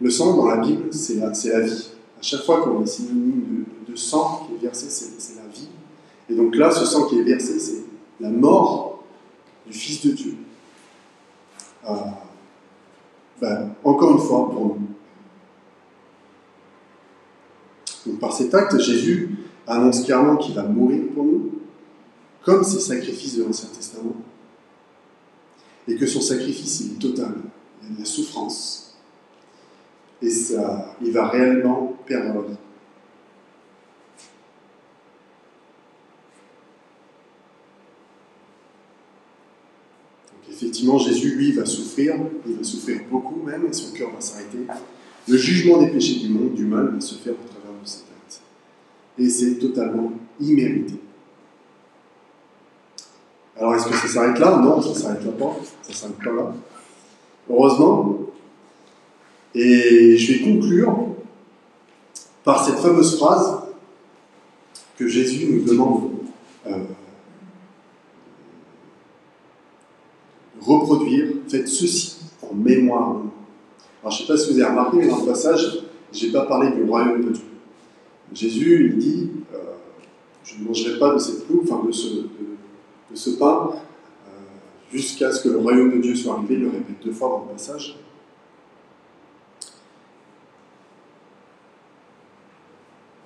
Le 0.02 0.10
sang 0.10 0.36
dans 0.36 0.48
la 0.48 0.58
Bible, 0.58 0.92
c'est 0.92 1.16
la, 1.16 1.28
la, 1.28 1.60
vie. 1.62 1.90
À 2.18 2.22
chaque 2.22 2.44
fois 2.44 2.62
qu'on 2.62 2.84
est 2.84 2.88
synonyme 2.88 3.66
de, 3.88 3.92
de, 3.92 3.96
sang 3.98 4.48
qui 4.48 4.56
est 4.56 4.68
versé, 4.68 4.88
c'est 4.90 5.36
la 5.36 5.48
vie. 5.48 5.70
Et 6.30 6.36
donc 6.36 6.56
là, 6.56 6.72
ce 6.72 6.86
sang 6.86 7.06
qui 7.08 7.20
est 7.20 7.24
versé, 7.24 7.60
c'est 7.60 7.84
la 8.20 8.30
mort 8.30 9.04
du 9.66 9.74
Fils 9.74 10.06
de 10.06 10.12
Dieu. 10.12 10.36
Euh, 11.90 11.94
ben, 13.42 13.76
encore 13.84 14.12
une 14.12 14.26
fois, 14.26 14.50
pour 14.50 14.66
nous. 14.66 14.88
Donc 18.06 18.20
par 18.20 18.34
cet 18.34 18.54
acte, 18.54 18.78
Jésus 18.80 19.33
annonce 19.68 20.04
clairement 20.04 20.38
qu'il 20.38 20.56
va 20.56 20.64
mourir 20.64 21.04
pour 21.14 21.26
nous, 21.26 21.52
comme 22.44 22.64
ses 22.64 22.80
sacrifices 22.80 23.38
de 23.38 23.44
l'Ancien 23.44 23.70
Testament, 23.70 24.16
et 25.88 25.96
que 25.96 26.06
son 26.06 26.22
sacrifice 26.22 26.82
est 26.82 27.00
total, 27.00 27.34
il 27.82 27.90
y 27.90 27.92
a 27.92 27.96
de 27.96 28.00
la 28.00 28.06
souffrance, 28.06 28.98
et 30.22 30.30
ça, 30.30 30.96
il 31.02 31.12
va 31.12 31.28
réellement 31.28 31.98
perdre 32.06 32.42
la 32.42 32.42
vie. 32.42 32.58
Donc 40.32 40.50
effectivement, 40.50 40.98
Jésus, 40.98 41.36
lui, 41.36 41.52
va 41.52 41.66
souffrir, 41.66 42.16
il 42.48 42.56
va 42.56 42.64
souffrir 42.64 43.02
beaucoup 43.10 43.42
même, 43.42 43.66
et 43.66 43.74
son 43.74 43.92
cœur 43.92 44.12
va 44.14 44.22
s'arrêter. 44.22 44.60
Le 45.28 45.38
jugement 45.38 45.78
des 45.82 45.88
péchés 45.88 46.20
du 46.20 46.30
monde, 46.30 46.54
du 46.54 46.66
mal, 46.66 46.94
va 46.94 47.02
se 47.02 47.16
faire 47.16 47.34
au 47.34 47.48
travers. 47.48 47.63
Et 49.18 49.30
c'est 49.30 49.56
totalement 49.56 50.12
immérité. 50.40 50.96
Alors 53.58 53.76
est-ce 53.76 53.88
que 53.88 53.96
ça 53.96 54.08
s'arrête 54.08 54.40
là? 54.40 54.58
Non, 54.58 54.82
ça 54.82 54.94
s'arrête 55.00 55.24
là 55.24 55.32
pas. 55.32 55.56
Ça 55.84 55.94
s'arrête 55.94 56.18
pas 56.18 56.32
là. 56.32 56.54
Heureusement. 57.50 58.20
Et 59.54 60.18
je 60.18 60.34
vais 60.34 60.40
conclure 60.40 61.10
par 62.44 62.66
cette 62.66 62.80
fameuse 62.80 63.18
phrase 63.18 63.60
que 64.98 65.08
Jésus 65.08 65.48
nous 65.48 65.64
demande 65.64 66.12
euh, 66.68 66.78
reproduire. 70.60 71.28
Faites 71.48 71.68
ceci 71.68 72.18
en 72.42 72.56
mémoire 72.56 73.18
Alors 74.02 74.12
je 74.12 74.24
ne 74.24 74.28
sais 74.28 74.34
pas 74.34 74.38
si 74.38 74.54
vous 74.54 74.60
avez 74.60 74.70
remarqué, 74.70 74.98
mais 74.98 75.08
dans 75.08 75.20
le 75.20 75.26
passage, 75.26 75.84
je 76.12 76.26
n'ai 76.26 76.32
pas 76.32 76.46
parlé 76.46 76.72
du 76.72 76.84
royaume 76.84 77.24
de 77.26 77.30
Dieu. 77.30 77.44
Jésus, 78.34 78.92
il 78.92 78.98
dit, 78.98 79.30
euh, 79.54 79.58
je 80.44 80.60
ne 80.60 80.68
mangerai 80.68 80.98
pas 80.98 81.14
de 81.14 81.20
cette 81.20 81.44
enfin 81.62 81.84
de 81.86 81.92
ce, 81.92 82.08
de 82.08 83.16
ce 83.16 83.32
pain 83.32 83.72
euh, 83.72 84.30
jusqu'à 84.92 85.32
ce 85.32 85.44
que 85.44 85.50
le 85.50 85.60
royaume 85.60 85.92
de 85.92 86.02
Dieu 86.02 86.16
soit 86.16 86.34
arrivé. 86.36 86.56
Il 86.56 86.62
le 86.62 86.70
répète 86.70 86.96
deux 87.04 87.12
fois 87.12 87.30
dans 87.30 87.46
le 87.46 87.54
passage. 87.54 87.98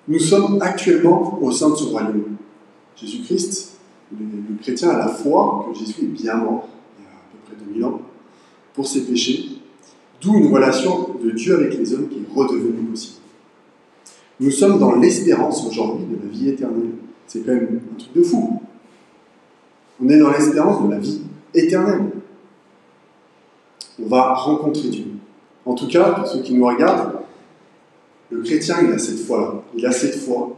Nous 0.10 0.20
sommes 0.20 0.62
actuellement 0.62 1.38
au 1.42 1.52
sein 1.52 1.70
de 1.70 1.76
ce 1.76 1.84
royaume. 1.86 2.38
Jésus-Christ, 2.96 3.78
le, 4.18 4.56
chrétien 4.62 4.90
a 4.90 4.98
la 4.98 5.08
foi 5.08 5.68
que 5.68 5.78
Jésus 5.78 6.02
est 6.02 6.06
bien 6.06 6.36
mort, 6.36 6.68
il 6.98 7.04
y 7.04 7.08
a 7.08 7.12
à 7.12 7.22
peu 7.32 7.56
près 7.56 7.66
2000 7.66 7.86
ans, 7.86 8.02
pour 8.74 8.88
ses 8.88 9.06
péchés, 9.06 9.60
d'où 10.22 10.36
une 10.36 10.54
relation 10.54 11.16
de 11.22 11.32
Dieu 11.32 11.56
avec 11.56 11.78
les 11.78 11.94
hommes 11.94 12.08
qui 12.08 12.20
est 12.20 12.34
redevenue 12.34 12.86
possible. 12.90 13.18
Nous 14.40 14.52
sommes 14.52 14.80
dans 14.80 14.96
l'espérance 14.96 15.66
aujourd'hui 15.66 16.06
de 16.06 16.16
la 16.24 16.32
vie 16.32 16.50
éternelle. 16.50 16.92
C'est 17.26 17.40
quand 17.40 17.54
même 17.54 17.82
un 17.94 18.00
truc 18.00 18.14
de 18.14 18.24
fou. 18.24 18.62
On 20.02 20.10
est 20.10 20.20
dans 20.20 20.32
l'espérance 20.32 20.86
de 20.86 20.92
la 20.92 21.00
vie 21.00 21.22
éternelle. 21.54 22.12
On 24.00 24.08
va 24.08 24.34
rencontrer 24.34 24.90
Dieu. 24.90 25.06
En 25.66 25.74
tout 25.74 25.88
cas, 25.88 26.12
pour 26.12 26.28
ceux 26.28 26.42
qui 26.42 26.54
nous 26.54 26.66
regardent, 26.66 27.14
le 28.30 28.42
chrétien, 28.42 28.78
il 28.84 28.92
a 28.92 29.00
cette 29.00 29.20
foi-là. 29.20 29.64
Il 29.76 29.86
a 29.86 29.92
cette 29.92 30.16
foi 30.16 30.56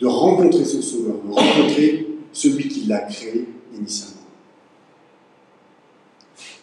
de 0.00 0.06
rencontrer 0.06 0.64
son 0.64 0.82
Sauveur, 0.82 1.14
de 1.24 1.32
rencontrer 1.32 2.06
celui 2.32 2.68
qui 2.68 2.86
l'a 2.86 2.98
créé 2.98 3.48
initialement. 3.74 4.14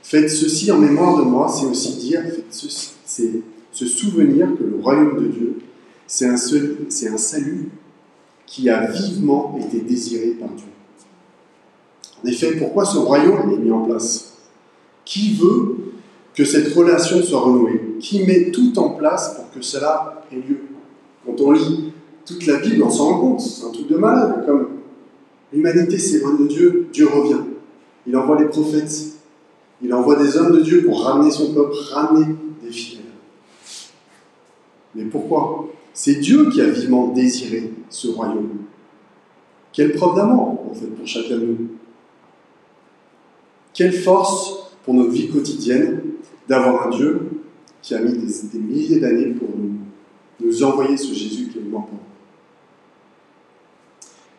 Faites 0.04 0.30
ceci 0.30 0.72
en 0.72 0.78
mémoire 0.78 1.18
de 1.18 1.24
moi, 1.24 1.48
c'est 1.48 1.66
aussi 1.66 1.98
dire, 1.98 2.22
faites 2.24 2.46
ceci, 2.52 2.92
c'est 3.06 3.32
se 3.72 3.86
souvenir 3.86 4.48
que 4.58 4.64
le 4.64 4.82
royaume 4.82 5.18
de 5.18 5.28
Dieu, 5.28 5.56
c'est 6.12 6.28
un, 7.08 7.18
salut 7.18 7.70
qui 8.46 8.70
a 8.70 8.86
vivement 8.86 9.58
été 9.66 9.80
désiré 9.80 10.32
par 10.32 10.50
Dieu. 10.50 10.66
En 12.22 12.28
effet, 12.28 12.58
pourquoi 12.58 12.84
ce 12.84 12.98
royaume 12.98 13.50
est 13.54 13.58
mis 13.58 13.72
en 13.72 13.86
place? 13.86 14.34
Qui 15.06 15.36
veut 15.36 15.78
que 16.36 16.44
cette 16.44 16.74
relation 16.74 17.24
soit 17.24 17.40
renouée? 17.40 17.96
Qui 18.02 18.26
met 18.26 18.52
tout 18.52 18.78
en 18.78 18.90
place 18.90 19.36
pour 19.36 19.52
que 19.52 19.62
cela 19.62 20.26
ait 20.34 20.36
lieu? 20.36 20.60
Quand 21.26 21.40
on 21.40 21.54
lit 21.54 21.94
toute 22.26 22.46
la 22.46 22.58
Bible, 22.58 22.84
on 22.84 22.90
s'en 22.90 23.06
rend 23.06 23.20
compte, 23.22 23.40
c'est 23.40 23.66
un 23.66 23.72
truc 23.72 23.88
de 23.88 23.96
malade, 23.96 24.44
comme 24.46 24.68
l'humanité 25.54 25.98
s'éloigne 25.98 26.40
de 26.40 26.48
Dieu, 26.48 26.88
Dieu 26.92 27.08
revient. 27.08 27.42
Il 28.06 28.18
envoie 28.18 28.38
les 28.38 28.50
prophètes, 28.50 29.14
il 29.82 29.94
envoie 29.94 30.18
des 30.18 30.36
hommes 30.36 30.52
de 30.52 30.60
Dieu 30.60 30.84
pour 30.84 31.06
ramener 31.06 31.32
son 31.32 31.54
peuple, 31.54 31.74
ramener 31.90 32.36
des 32.62 32.72
fidèles. 32.72 33.06
Mais 34.94 35.06
pourquoi? 35.06 35.70
C'est 35.94 36.16
Dieu 36.16 36.50
qui 36.50 36.62
a 36.62 36.70
vivement 36.70 37.08
désiré 37.08 37.72
ce 37.90 38.08
royaume. 38.08 38.50
Quelle 39.74 39.94
preuve 39.94 40.16
d'amour, 40.16 40.68
en 40.70 40.74
fait, 40.74 40.88
pour 40.88 41.08
chacun 41.08 41.36
de 41.36 41.46
nous. 41.46 41.58
Quelle 43.74 43.94
force 43.94 44.74
pour 44.84 44.94
notre 44.94 45.12
vie 45.12 45.30
quotidienne 45.30 46.02
d'avoir 46.48 46.88
un 46.88 46.90
Dieu 46.90 47.20
qui 47.82 47.96
a 47.96 48.00
mis 48.00 48.14
des, 48.14 48.60
milliers 48.60 49.00
d'années 49.00 49.28
pour 49.28 49.50
nous, 49.58 49.72
nous 50.40 50.64
envoyer 50.64 50.98
ce 50.98 51.14
Jésus 51.14 51.48
qui 51.48 51.60
est 51.60 51.62
mort. 51.62 51.90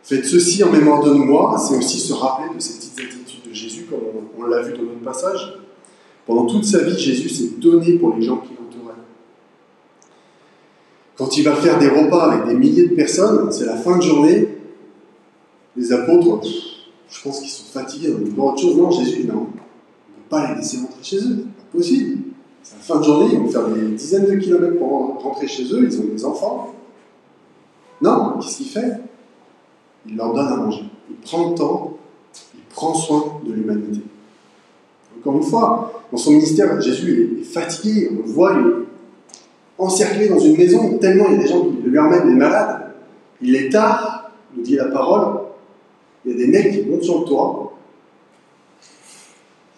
Faites 0.03 0.27
ceci 0.27 0.63
en 0.63 0.71
mémoire 0.71 1.03
de 1.03 1.13
moi, 1.13 1.57
c'est 1.59 1.77
aussi 1.77 1.99
se 1.99 2.13
rappeler 2.13 2.55
de 2.55 2.61
ces 2.61 2.75
petites 2.75 2.99
attitudes 2.99 3.49
de 3.49 3.55
Jésus, 3.55 3.87
comme 3.89 4.01
on, 4.39 4.45
l'a 4.45 4.63
vu 4.63 4.73
dans 4.75 4.83
notre 4.83 5.01
passage. 5.01 5.59
Pendant 6.27 6.47
toute 6.47 6.65
sa 6.65 6.83
vie, 6.85 6.99
Jésus 6.99 7.29
s'est 7.29 7.51
donné 7.59 7.95
pour 7.95 8.15
les 8.15 8.23
gens 8.23 8.39
qui. 8.39 8.52
Quand 11.33 11.39
il 11.39 11.45
va 11.45 11.57
faire 11.57 11.79
des 11.79 11.89
repas 11.89 12.31
avec 12.31 12.47
des 12.47 12.55
milliers 12.55 12.89
de 12.89 12.95
personnes, 12.95 13.51
c'est 13.53 13.65
la 13.65 13.77
fin 13.77 13.97
de 13.97 14.03
journée, 14.03 14.49
les 15.75 15.91
apôtres, 15.91 16.47
je 17.09 17.23
pense 17.23 17.41
qu'ils 17.41 17.49
sont 17.49 17.73
fatigués, 17.73 18.11
dans 18.11 18.19
une 18.19 18.39
autre 18.39 18.59
chose. 18.59 18.77
Non, 18.77 18.91
Jésus, 18.91 19.25
non, 19.25 19.35
on 19.37 19.41
ne 19.41 19.47
peut 19.47 20.29
pas 20.29 20.51
les 20.51 20.57
laisser 20.57 20.77
rentrer 20.77 21.03
chez 21.03 21.17
eux, 21.17 21.47
pas 21.57 21.79
possible. 21.79 22.19
C'est 22.63 22.75
la 22.75 22.83
fin 22.83 22.99
de 22.99 23.05
journée, 23.05 23.31
ils 23.33 23.39
vont 23.39 23.49
faire 23.49 23.67
des 23.67 23.81
dizaines 23.93 24.27
de 24.27 24.35
kilomètres 24.35 24.77
pour 24.77 25.23
rentrer 25.23 25.49
chez 25.49 25.65
eux, 25.73 25.89
ils 25.91 26.01
ont 26.01 26.05
des 26.05 26.23
enfants. 26.23 26.75
Non, 28.03 28.35
qu'est-ce 28.39 28.59
qu'il 28.59 28.67
fait? 28.67 29.01
Il 30.07 30.17
leur 30.17 30.35
donne 30.35 30.49
à 30.49 30.57
manger. 30.57 30.85
Il 31.09 31.17
prend 31.17 31.49
le 31.49 31.55
temps, 31.55 31.97
il 32.55 32.61
prend 32.75 32.93
soin 32.93 33.41
de 33.47 33.55
l'humanité. 33.55 34.03
Encore 35.19 35.37
une 35.37 35.45
fois, 35.45 36.03
dans 36.13 36.19
son 36.19 36.33
ministère, 36.33 36.79
Jésus 36.83 37.39
est 37.41 37.45
fatigué, 37.45 38.11
on 38.13 38.17
le 38.17 38.31
voit, 38.31 38.55
encerclé 39.79 40.29
dans 40.29 40.39
une 40.39 40.57
maison, 40.57 40.99
tellement 40.99 41.27
il 41.29 41.37
y 41.37 41.39
a 41.39 41.43
des 41.43 41.49
gens 41.49 41.65
qui 41.65 41.77
lui 41.83 41.99
emmènent 41.99 42.29
des 42.29 42.35
malades. 42.35 42.93
Il 43.41 43.57
est 43.57 43.71
tard, 43.71 44.31
nous 44.55 44.63
dit 44.63 44.77
la 44.77 44.87
parole, 44.87 45.41
il 46.25 46.33
y 46.33 46.35
a 46.35 46.37
des 46.39 46.47
mecs 46.47 46.73
qui 46.73 46.89
montent 46.89 47.03
sur 47.03 47.21
le 47.21 47.25
toit, 47.25 47.73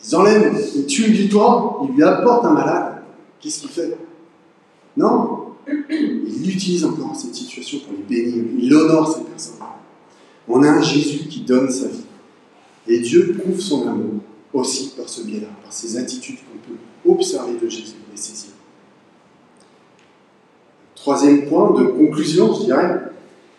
ils 0.06 0.16
enlèvent, 0.16 0.52
ils 0.76 0.86
tuent 0.86 1.10
du 1.10 1.28
toit, 1.28 1.80
ils 1.88 1.94
lui 1.94 2.02
apportent 2.02 2.44
un 2.44 2.52
malade. 2.52 3.02
Qu'est-ce 3.40 3.60
qu'il 3.60 3.70
fait? 3.70 3.96
Non, 4.96 5.54
il 5.88 6.50
utilise 6.50 6.84
encore 6.84 7.16
cette 7.16 7.34
situation 7.34 7.78
pour 7.80 7.94
les 7.96 8.02
bénir, 8.02 8.44
il 8.58 8.74
honore 8.74 9.14
ces 9.14 9.24
personnes. 9.24 9.54
On 10.46 10.62
a 10.62 10.68
un 10.68 10.82
Jésus 10.82 11.26
qui 11.26 11.40
donne 11.40 11.70
sa 11.70 11.88
vie. 11.88 12.04
Et 12.86 13.00
Dieu 13.00 13.34
prouve 13.38 13.58
son 13.58 13.88
amour 13.88 14.20
aussi 14.52 14.92
par 14.94 15.08
ce 15.08 15.22
biais-là, 15.22 15.48
par 15.62 15.72
ces 15.72 15.96
attitudes 15.96 16.36
qu'on 16.36 16.58
peut 16.70 16.78
observer 17.10 17.54
de 17.54 17.68
Jésus 17.68 17.94
et 18.12 18.16
saisir. 18.16 18.50
Troisième 21.04 21.44
point 21.44 21.70
de 21.78 21.84
conclusion, 21.84 22.54
je 22.54 22.64
dirais, 22.64 22.98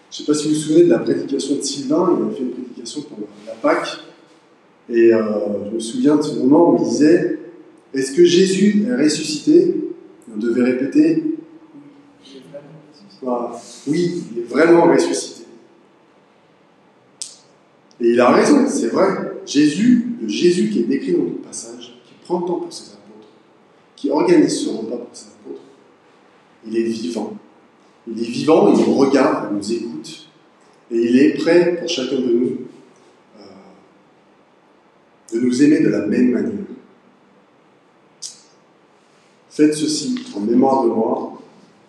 je 0.09 0.15
ne 0.15 0.17
sais 0.17 0.23
pas 0.23 0.33
si 0.33 0.47
vous 0.47 0.55
vous 0.55 0.59
souvenez 0.59 0.85
de 0.85 0.89
la 0.89 0.97
prédication 0.97 1.57
de 1.57 1.61
Sylvain, 1.61 2.17
il 2.17 2.27
a 2.27 2.35
fait 2.35 2.41
une 2.41 2.49
prédication 2.49 3.01
pour 3.03 3.19
la 3.45 3.53
Pâque. 3.53 3.99
Et 4.89 5.13
euh, 5.13 5.21
je 5.69 5.75
me 5.75 5.79
souviens 5.79 6.15
de 6.15 6.23
ce 6.23 6.39
moment 6.39 6.71
où 6.71 6.77
il 6.79 6.89
disait 6.89 7.37
Est-ce 7.93 8.13
que 8.13 8.25
Jésus 8.25 8.87
est 8.89 8.95
ressuscité? 8.95 9.75
On 10.33 10.39
devait 10.39 10.63
répéter 10.63 11.35
Oui, 13.21 14.23
il 14.31 14.39
est 14.39 14.49
vraiment 14.49 14.91
ressuscité. 14.91 15.43
Et 18.01 18.09
il 18.09 18.19
a 18.21 18.31
raison, 18.31 18.67
c'est 18.67 18.87
vrai. 18.87 19.33
Jésus, 19.45 20.17
le 20.19 20.27
Jésus 20.27 20.71
qui 20.71 20.79
est 20.79 20.85
décrit 20.85 21.11
dans 21.11 21.25
notre 21.25 21.43
passage, 21.43 22.01
qui 22.07 22.15
prend 22.25 22.39
le 22.39 22.47
temps 22.47 22.59
pour 22.61 22.73
ses 22.73 22.93
apôtres, 22.93 23.29
qui 23.95 24.09
organise 24.09 24.61
ce 24.61 24.69
repas 24.69 24.97
pour 24.97 25.09
ses 25.15 25.27
apôtres, 25.27 25.61
il 26.67 26.77
est 26.77 26.83
vivant. 26.83 27.33
Il 28.07 28.19
est 28.19 28.27
vivant, 28.27 28.71
il 28.73 28.85
nous 28.85 28.93
regarde, 28.95 29.49
il 29.51 29.57
nous 29.57 29.73
écoute, 29.73 30.27
et 30.91 30.97
il 30.97 31.19
est 31.19 31.33
prêt 31.37 31.77
pour 31.79 31.89
chacun 31.89 32.17
de 32.17 32.33
nous 32.33 32.57
euh, 33.39 33.41
de 35.33 35.39
nous 35.39 35.63
aimer 35.63 35.79
de 35.79 35.89
la 35.89 36.05
même 36.05 36.31
manière. 36.31 36.51
Faites 39.49 39.73
ceci 39.73 40.15
en 40.35 40.41
mémoire 40.41 40.83
de 40.83 40.89
moi, 40.89 41.41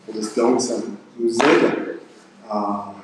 en 0.09 0.19
espérant 0.19 0.57
que 0.57 0.62
ça 0.62 0.77
nous 1.19 1.35
aide 1.35 1.99
à 2.49 2.95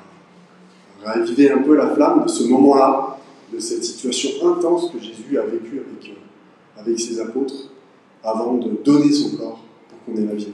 raviver 1.03 1.51
un 1.51 1.59
peu 1.59 1.75
la 1.75 1.93
flamme 1.93 2.23
de 2.23 2.29
ce 2.29 2.45
moment-là, 2.45 3.17
de 3.51 3.59
cette 3.59 3.83
situation 3.83 4.29
intense 4.47 4.89
que 4.89 4.99
Jésus 4.99 5.37
a 5.37 5.43
vécue 5.43 5.79
avec, 5.79 6.09
euh, 6.09 6.79
avec 6.81 6.99
ses 6.99 7.19
apôtres 7.19 7.69
avant 8.23 8.53
de 8.53 8.69
donner 8.83 9.11
son 9.11 9.35
corps 9.35 9.59
pour 9.89 10.15
qu'on 10.15 10.21
ait 10.21 10.25
la 10.25 10.33
vie. 10.33 10.53